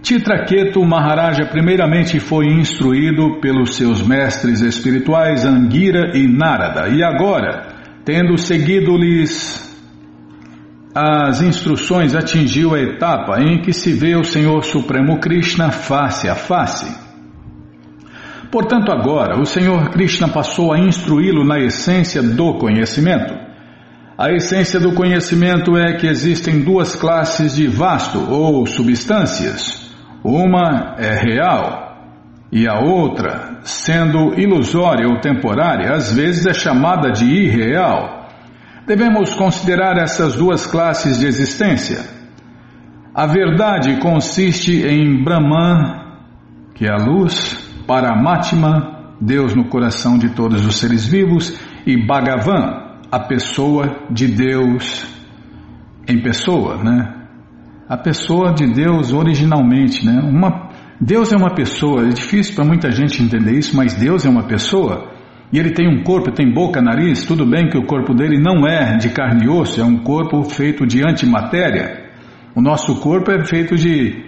[0.00, 7.68] Titraketu Maharaja primeiramente foi instruído pelos seus mestres espirituais Angira e Narada, e agora,
[8.04, 9.71] tendo seguido-lhes
[10.94, 16.34] as instruções, atingiu a etapa em que se vê o Senhor Supremo Krishna face a
[16.34, 16.86] face.
[18.50, 23.34] Portanto, agora, o Senhor Krishna passou a instruí-lo na essência do conhecimento.
[24.18, 29.82] A essência do conhecimento é que existem duas classes de vasto ou substâncias
[30.24, 31.82] uma é real
[32.52, 38.21] e a outra, sendo ilusória ou temporária, às vezes é chamada de irreal.
[38.86, 42.04] Devemos considerar essas duas classes de existência.
[43.14, 46.02] A verdade consiste em Brahman,
[46.74, 47.54] que é a luz,
[47.86, 51.56] Paramatma, Deus no coração de todos os seres vivos,
[51.86, 55.06] e Bhagavan, a pessoa de Deus
[56.08, 57.22] em pessoa, né?
[57.92, 60.18] a pessoa de Deus originalmente, né?
[60.22, 64.30] Uma, Deus é uma pessoa, é difícil para muita gente entender isso, mas Deus é
[64.30, 65.11] uma pessoa
[65.52, 68.66] e ele tem um corpo, tem boca, nariz, tudo bem que o corpo dele não
[68.66, 72.10] é de carne e osso, é um corpo feito de antimatéria.
[72.54, 74.24] O nosso corpo é feito de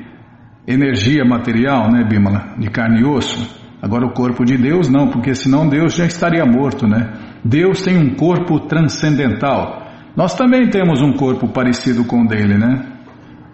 [0.67, 2.55] energia material, né, Bimala?
[2.59, 3.65] De carne e osso.
[3.81, 7.13] Agora o corpo de Deus não, porque senão Deus já estaria morto, né?
[7.43, 9.83] Deus tem um corpo transcendental.
[10.15, 12.83] Nós também temos um corpo parecido com o dele, né?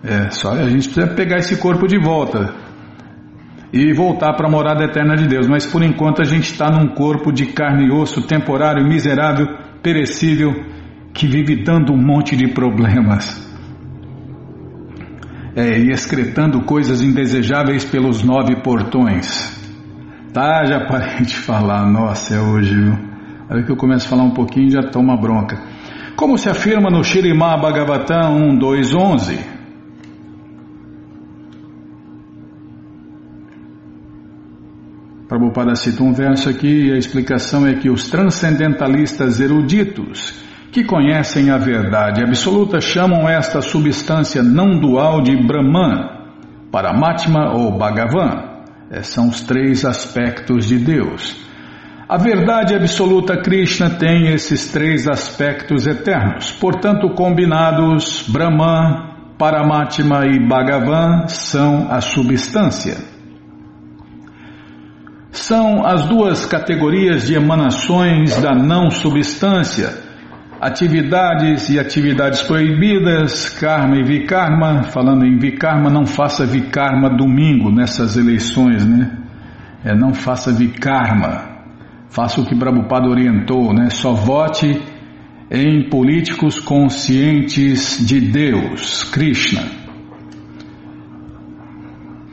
[0.03, 2.55] É, só a gente precisa pegar esse corpo de volta
[3.73, 5.47] e voltar para a morada eterna de Deus.
[5.47, 9.47] Mas por enquanto a gente está num corpo de carne e osso temporário, miserável,
[9.83, 10.53] perecível,
[11.13, 13.49] que vive dando um monte de problemas.
[15.55, 19.59] É, e excretando coisas indesejáveis pelos nove portões.
[20.33, 23.11] Tá, já parei de falar, nossa, é hoje, viu?
[23.49, 25.59] Aí que eu começo a falar um pouquinho já toma bronca.
[26.15, 29.60] Como se afirma no Shirimá Bhagavatam 1.2.11,
[35.31, 40.35] Prabhupada cita um verso aqui e a explicação é que os transcendentalistas eruditos
[40.73, 46.03] que conhecem a verdade absoluta chamam esta substância não dual de Brahman,
[46.73, 48.59] Paramatma ou Bhagavan.
[48.91, 51.37] É, são os três aspectos de Deus.
[52.09, 61.29] A verdade absoluta Krishna tem esses três aspectos eternos, portanto, combinados, Brahman, Paramatma e Bhagavan
[61.29, 63.20] são a substância
[65.33, 69.95] são as duas categorias de emanações da não substância,
[70.61, 74.83] atividades e atividades proibidas, karma e vikarma.
[74.85, 79.19] Falando em vikarma, não faça vikarma domingo nessas eleições, né?
[79.85, 81.49] É, não faça vikarma.
[82.11, 83.89] Faça o que Prabhupada orientou, né?
[83.89, 84.83] Só vote
[85.51, 89.63] em políticos conscientes de Deus, Krishna.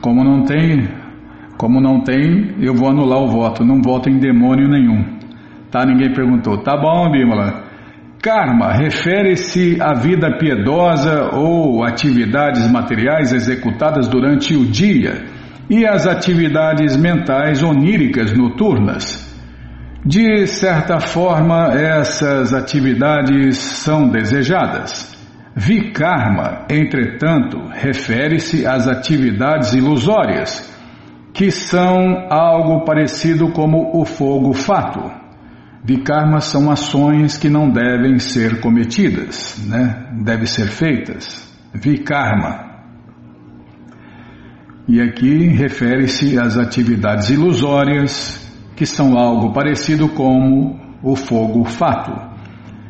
[0.00, 0.88] Como não tem
[1.58, 5.18] como não tem, eu vou anular o voto, não voto em demônio nenhum.
[5.72, 5.84] Tá?
[5.84, 6.62] Ninguém perguntou.
[6.62, 7.64] Tá bom, Bímola.
[8.22, 15.24] Karma refere-se à vida piedosa ou atividades materiais executadas durante o dia
[15.68, 19.26] e às atividades mentais oníricas noturnas.
[20.04, 25.16] De certa forma, essas atividades são desejadas.
[25.56, 30.77] Vikarma, entretanto, refere-se às atividades ilusórias
[31.38, 35.08] que são algo parecido como o fogo fato.
[35.84, 40.08] Vikarmas são ações que não devem ser cometidas, né?
[40.24, 41.48] devem ser feitas.
[41.72, 42.66] Vikarma.
[44.88, 52.20] E aqui refere-se às atividades ilusórias, que são algo parecido como o fogo fato.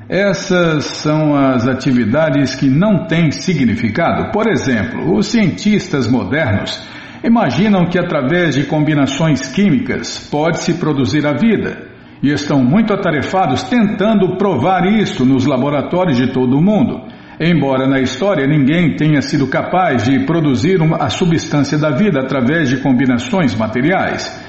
[0.09, 4.33] Essas são as atividades que não têm significado.
[4.33, 6.83] Por exemplo, os cientistas modernos
[7.23, 11.89] Imaginam que através de combinações químicas pode-se produzir a vida
[12.23, 17.01] e estão muito atarefados tentando provar isso nos laboratórios de todo o mundo,
[17.41, 22.69] embora na história ninguém tenha sido capaz de produzir uma, a substância da vida através
[22.69, 24.47] de combinações materiais.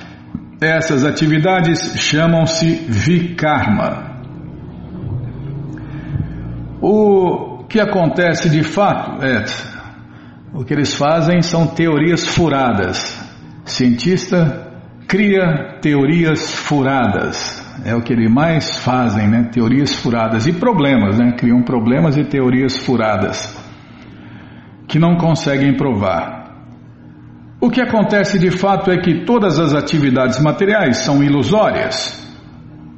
[0.62, 4.10] Essas atividades chamam-se Vikarma.
[6.82, 9.44] O que acontece de fato é
[10.54, 13.24] o que eles fazem são teorias furadas.
[13.66, 14.68] Cientista
[15.08, 17.66] cria teorias furadas.
[17.86, 19.50] É o que eles mais fazem, né?
[19.52, 21.34] Teorias furadas e problemas, né?
[21.38, 23.58] Criam problemas e teorias furadas.
[24.88, 26.39] que não conseguem provar.
[27.62, 32.18] O que acontece de fato é que todas as atividades materiais são ilusórias.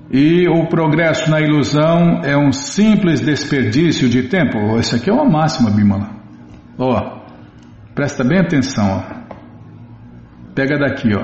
[0.10, 4.78] E o progresso na ilusão é um simples desperdício de tempo.
[4.80, 6.12] Isso aqui é uma máxima, Bimala.
[6.78, 7.11] Ó, oh,
[8.02, 8.98] presta bem atenção.
[8.98, 9.36] Ó.
[10.56, 11.24] Pega daqui, ó.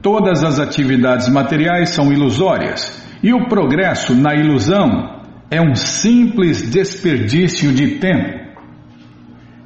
[0.00, 3.06] Todas as atividades materiais são ilusórias.
[3.22, 5.20] E o progresso na ilusão
[5.50, 8.42] é um simples desperdício de tempo.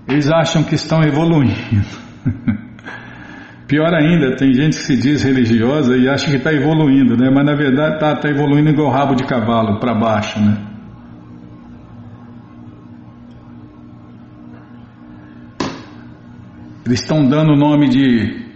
[0.08, 1.86] Eles acham que estão evoluindo.
[3.68, 7.30] Pior ainda, tem gente que se diz religiosa e acha que está evoluindo, né?
[7.32, 10.56] Mas na verdade está tá evoluindo igual rabo de cavalo, para baixo, né?
[16.88, 18.46] Eles estão dando o nome de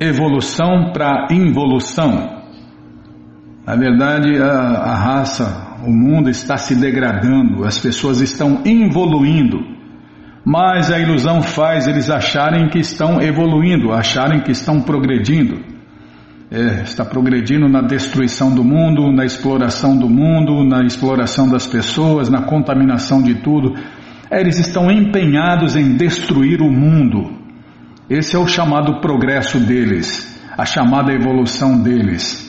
[0.00, 2.42] evolução para involução.
[3.66, 9.76] Na verdade, a, a raça, o mundo está se degradando, as pessoas estão involuindo
[10.48, 15.60] mas a ilusão faz eles acharem que estão evoluindo, acharem que estão progredindo.
[16.48, 22.30] É, está progredindo na destruição do mundo, na exploração do mundo, na exploração das pessoas,
[22.30, 23.74] na contaminação de tudo.
[24.30, 27.35] É, eles estão empenhados em destruir o mundo.
[28.08, 32.44] Esse é o chamado progresso deles, a chamada evolução deles.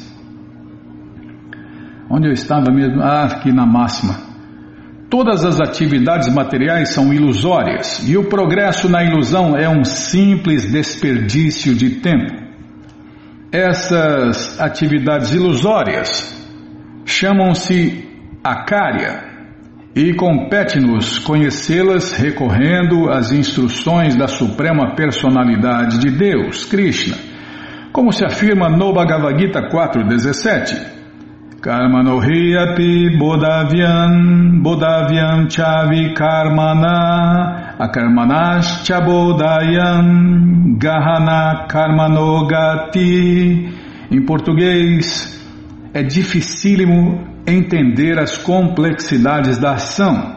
[2.10, 3.02] Onde eu estava mesmo?
[3.02, 4.16] Ah, aqui na máxima.
[5.10, 11.74] Todas as atividades materiais são ilusórias e o progresso na ilusão é um simples desperdício
[11.74, 12.34] de tempo.
[13.52, 16.36] Essas atividades ilusórias
[17.06, 18.06] chamam-se
[18.44, 19.37] acária
[19.98, 27.18] e compete-nos conhecê-las recorrendo às instruções da Suprema Personalidade de Deus, Krishna,
[27.92, 30.98] como se afirma no Bhagavad Gita 4.17.
[31.60, 43.74] Karmanohi api bodavyam bodavyam chavi karmana akarmanas bodayam gahana karmanogati
[44.12, 45.44] Em português,
[45.92, 50.36] é dificílimo entender as complexidades da ação.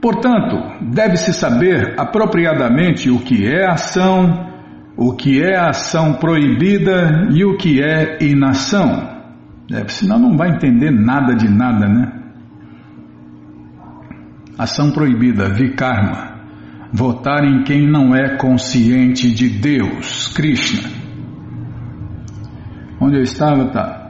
[0.00, 4.50] Portanto, deve-se saber apropriadamente o que é ação,
[4.96, 9.12] o que é ação proibida e o que é inação.
[9.72, 12.12] É, senão não vai entender nada de nada, né?
[14.58, 16.32] Ação proibida, vikarma.
[16.92, 20.90] Votar em quem não é consciente de Deus, Krishna.
[23.00, 24.01] Onde eu estava, tá.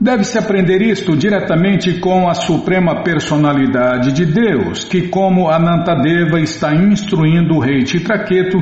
[0.00, 7.56] Deve-se aprender isto diretamente com a Suprema Personalidade de Deus, que, como Anantadeva está instruindo
[7.56, 8.58] o rei Titraqueto,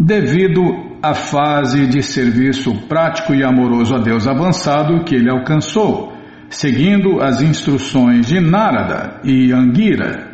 [0.00, 6.12] devido a fase de serviço prático e amoroso a Deus avançado que ele alcançou,
[6.48, 10.32] seguindo as instruções de Narada e Angira.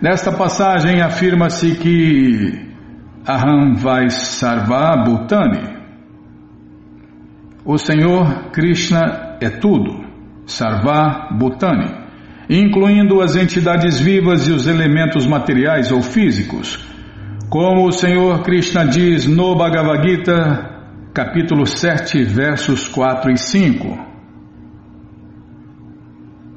[0.00, 2.60] Nesta passagem afirma-se que
[3.26, 5.71] Aham vai Sarva Bhutani.
[7.64, 10.04] O Senhor Krishna é tudo,
[10.46, 11.94] Sarva Bhutani,
[12.48, 16.90] incluindo as entidades vivas e os elementos materiais ou físicos
[17.52, 20.70] como o Senhor Krishna diz no Bhagavad Gita,
[21.12, 23.98] capítulo 7, versos 4 e 5.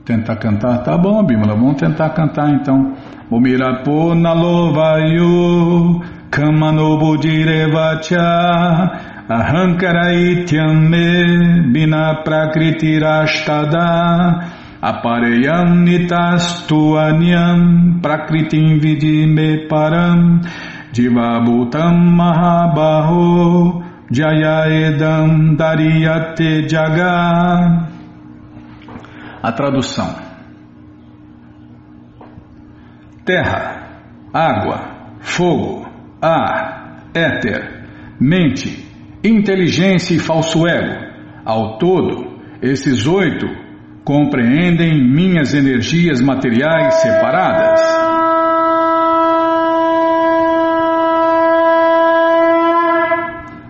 [0.06, 0.84] Tentar cantar?
[0.84, 2.94] Tá bom, Bímola, vamos tentar cantar então.
[3.30, 6.02] Umirapo nalovayu
[6.32, 10.12] kamanobudirevacha ahankara
[10.90, 11.08] me
[11.74, 13.90] bina prakritirashtada
[14.82, 20.42] apareyam nitastuanyam prakritim vidime param
[20.96, 27.90] Divabhutam Mahabaho Jayaedam Dariyate Jaga.
[29.44, 30.16] A tradução:
[33.26, 33.90] Terra,
[34.34, 35.86] água, fogo,
[36.22, 37.86] ar, éter,
[38.18, 38.85] mente,
[39.28, 41.06] inteligência e falso ego.
[41.44, 43.46] Ao todo, esses oito
[44.04, 47.82] compreendem minhas energias materiais separadas.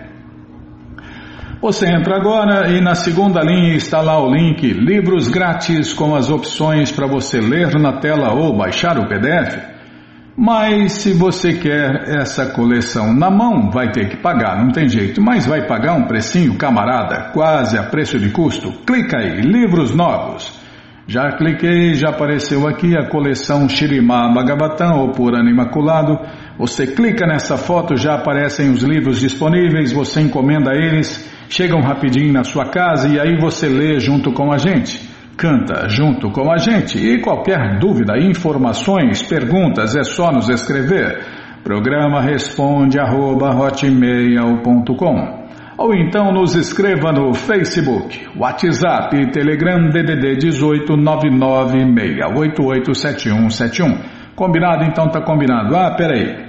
[1.62, 6.32] Você entra agora e na segunda linha está lá o link Livros Grátis com as
[6.32, 9.69] opções para você ler na tela ou baixar o PDF.
[10.42, 15.22] Mas se você quer essa coleção na mão, vai ter que pagar, não tem jeito.
[15.22, 18.72] Mas vai pagar um precinho, camarada, quase a preço de custo?
[18.88, 20.58] Clica aí, livros novos.
[21.06, 26.18] Já cliquei, já apareceu aqui a coleção Shirimá Bhagavatam ou Purana Imaculado.
[26.58, 32.46] Você clica nessa foto, já aparecem os livros disponíveis, você encomenda eles, chegam rapidinho na
[32.46, 35.09] sua casa e aí você lê junto com a gente
[35.40, 36.98] canta junto com a gente.
[37.00, 41.24] E qualquer dúvida, informações, perguntas, é só nos escrever.
[41.64, 43.56] Programa responde arroba,
[45.78, 53.98] ou então nos escreva no Facebook, WhatsApp e Telegram DDD 18 996887171.
[54.36, 54.84] Combinado?
[54.84, 55.74] Então tá combinado.
[55.78, 56.49] Ah, peraí.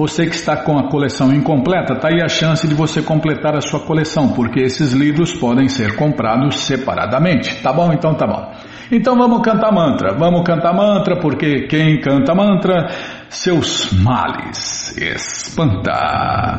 [0.00, 3.60] Você que está com a coleção incompleta, está aí a chance de você completar a
[3.60, 7.62] sua coleção, porque esses livros podem ser comprados separadamente.
[7.62, 7.92] Tá bom?
[7.92, 8.50] Então tá bom.
[8.90, 10.16] Então vamos cantar mantra.
[10.16, 12.88] Vamos cantar mantra, porque quem canta mantra,
[13.28, 16.58] seus males espanta.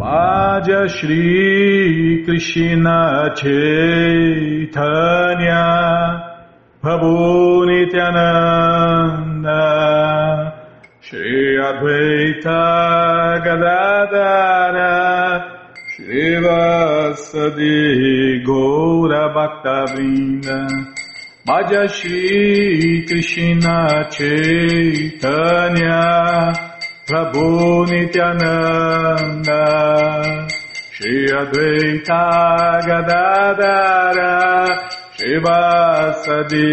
[0.00, 4.32] Bhaja Shri Krishna Chaitanya
[6.80, 8.32] Prabhu Nityananda
[11.12, 14.96] Shri Advaita Gadadara
[15.92, 20.58] Shri Vasadi Gaura Bhaktavrinda
[21.46, 26.00] Bhaja Shri Krishna Chaitanya
[27.06, 29.62] Prabhu Nityananda
[30.94, 32.24] Shri Advaita
[32.88, 34.32] Gadadara
[35.14, 36.70] Shri Vasadi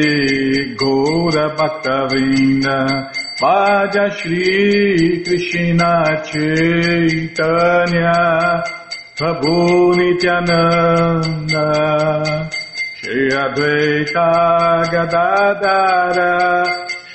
[0.77, 2.79] Gaura Bhaktavrinda
[3.39, 5.91] Vaja Shri Krishna
[6.27, 8.19] Chaitanya
[9.15, 11.67] Prabhu Nityananda
[12.97, 14.27] Shri Advaita
[14.91, 16.35] Gadadara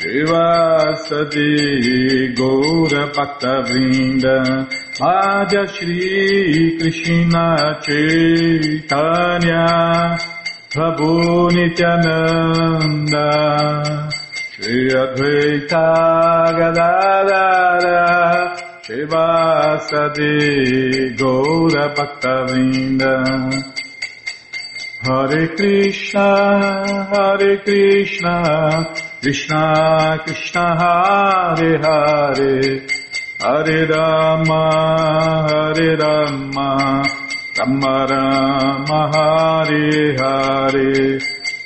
[0.00, 1.52] Shivasadi
[2.34, 4.36] Gaura Bhaktavrinda
[4.98, 7.46] Vaja Shri Krishna
[7.84, 9.66] Chaitanya
[10.72, 11.12] Prabhu
[11.52, 13.28] Nityananda
[14.64, 15.86] Shri Advaita
[16.58, 18.00] Gadadara
[18.82, 20.32] Shivasadi
[21.18, 23.12] Gaura Bhaktavinda
[25.04, 26.28] Hare Krishna
[27.12, 28.36] Hare Krishna
[29.20, 29.62] Krishna
[30.24, 32.88] Krishna Hare Hare.
[33.42, 34.64] Hare Rama
[35.46, 36.70] Hare Rama
[37.58, 41.33] Rama Rama Hare Hare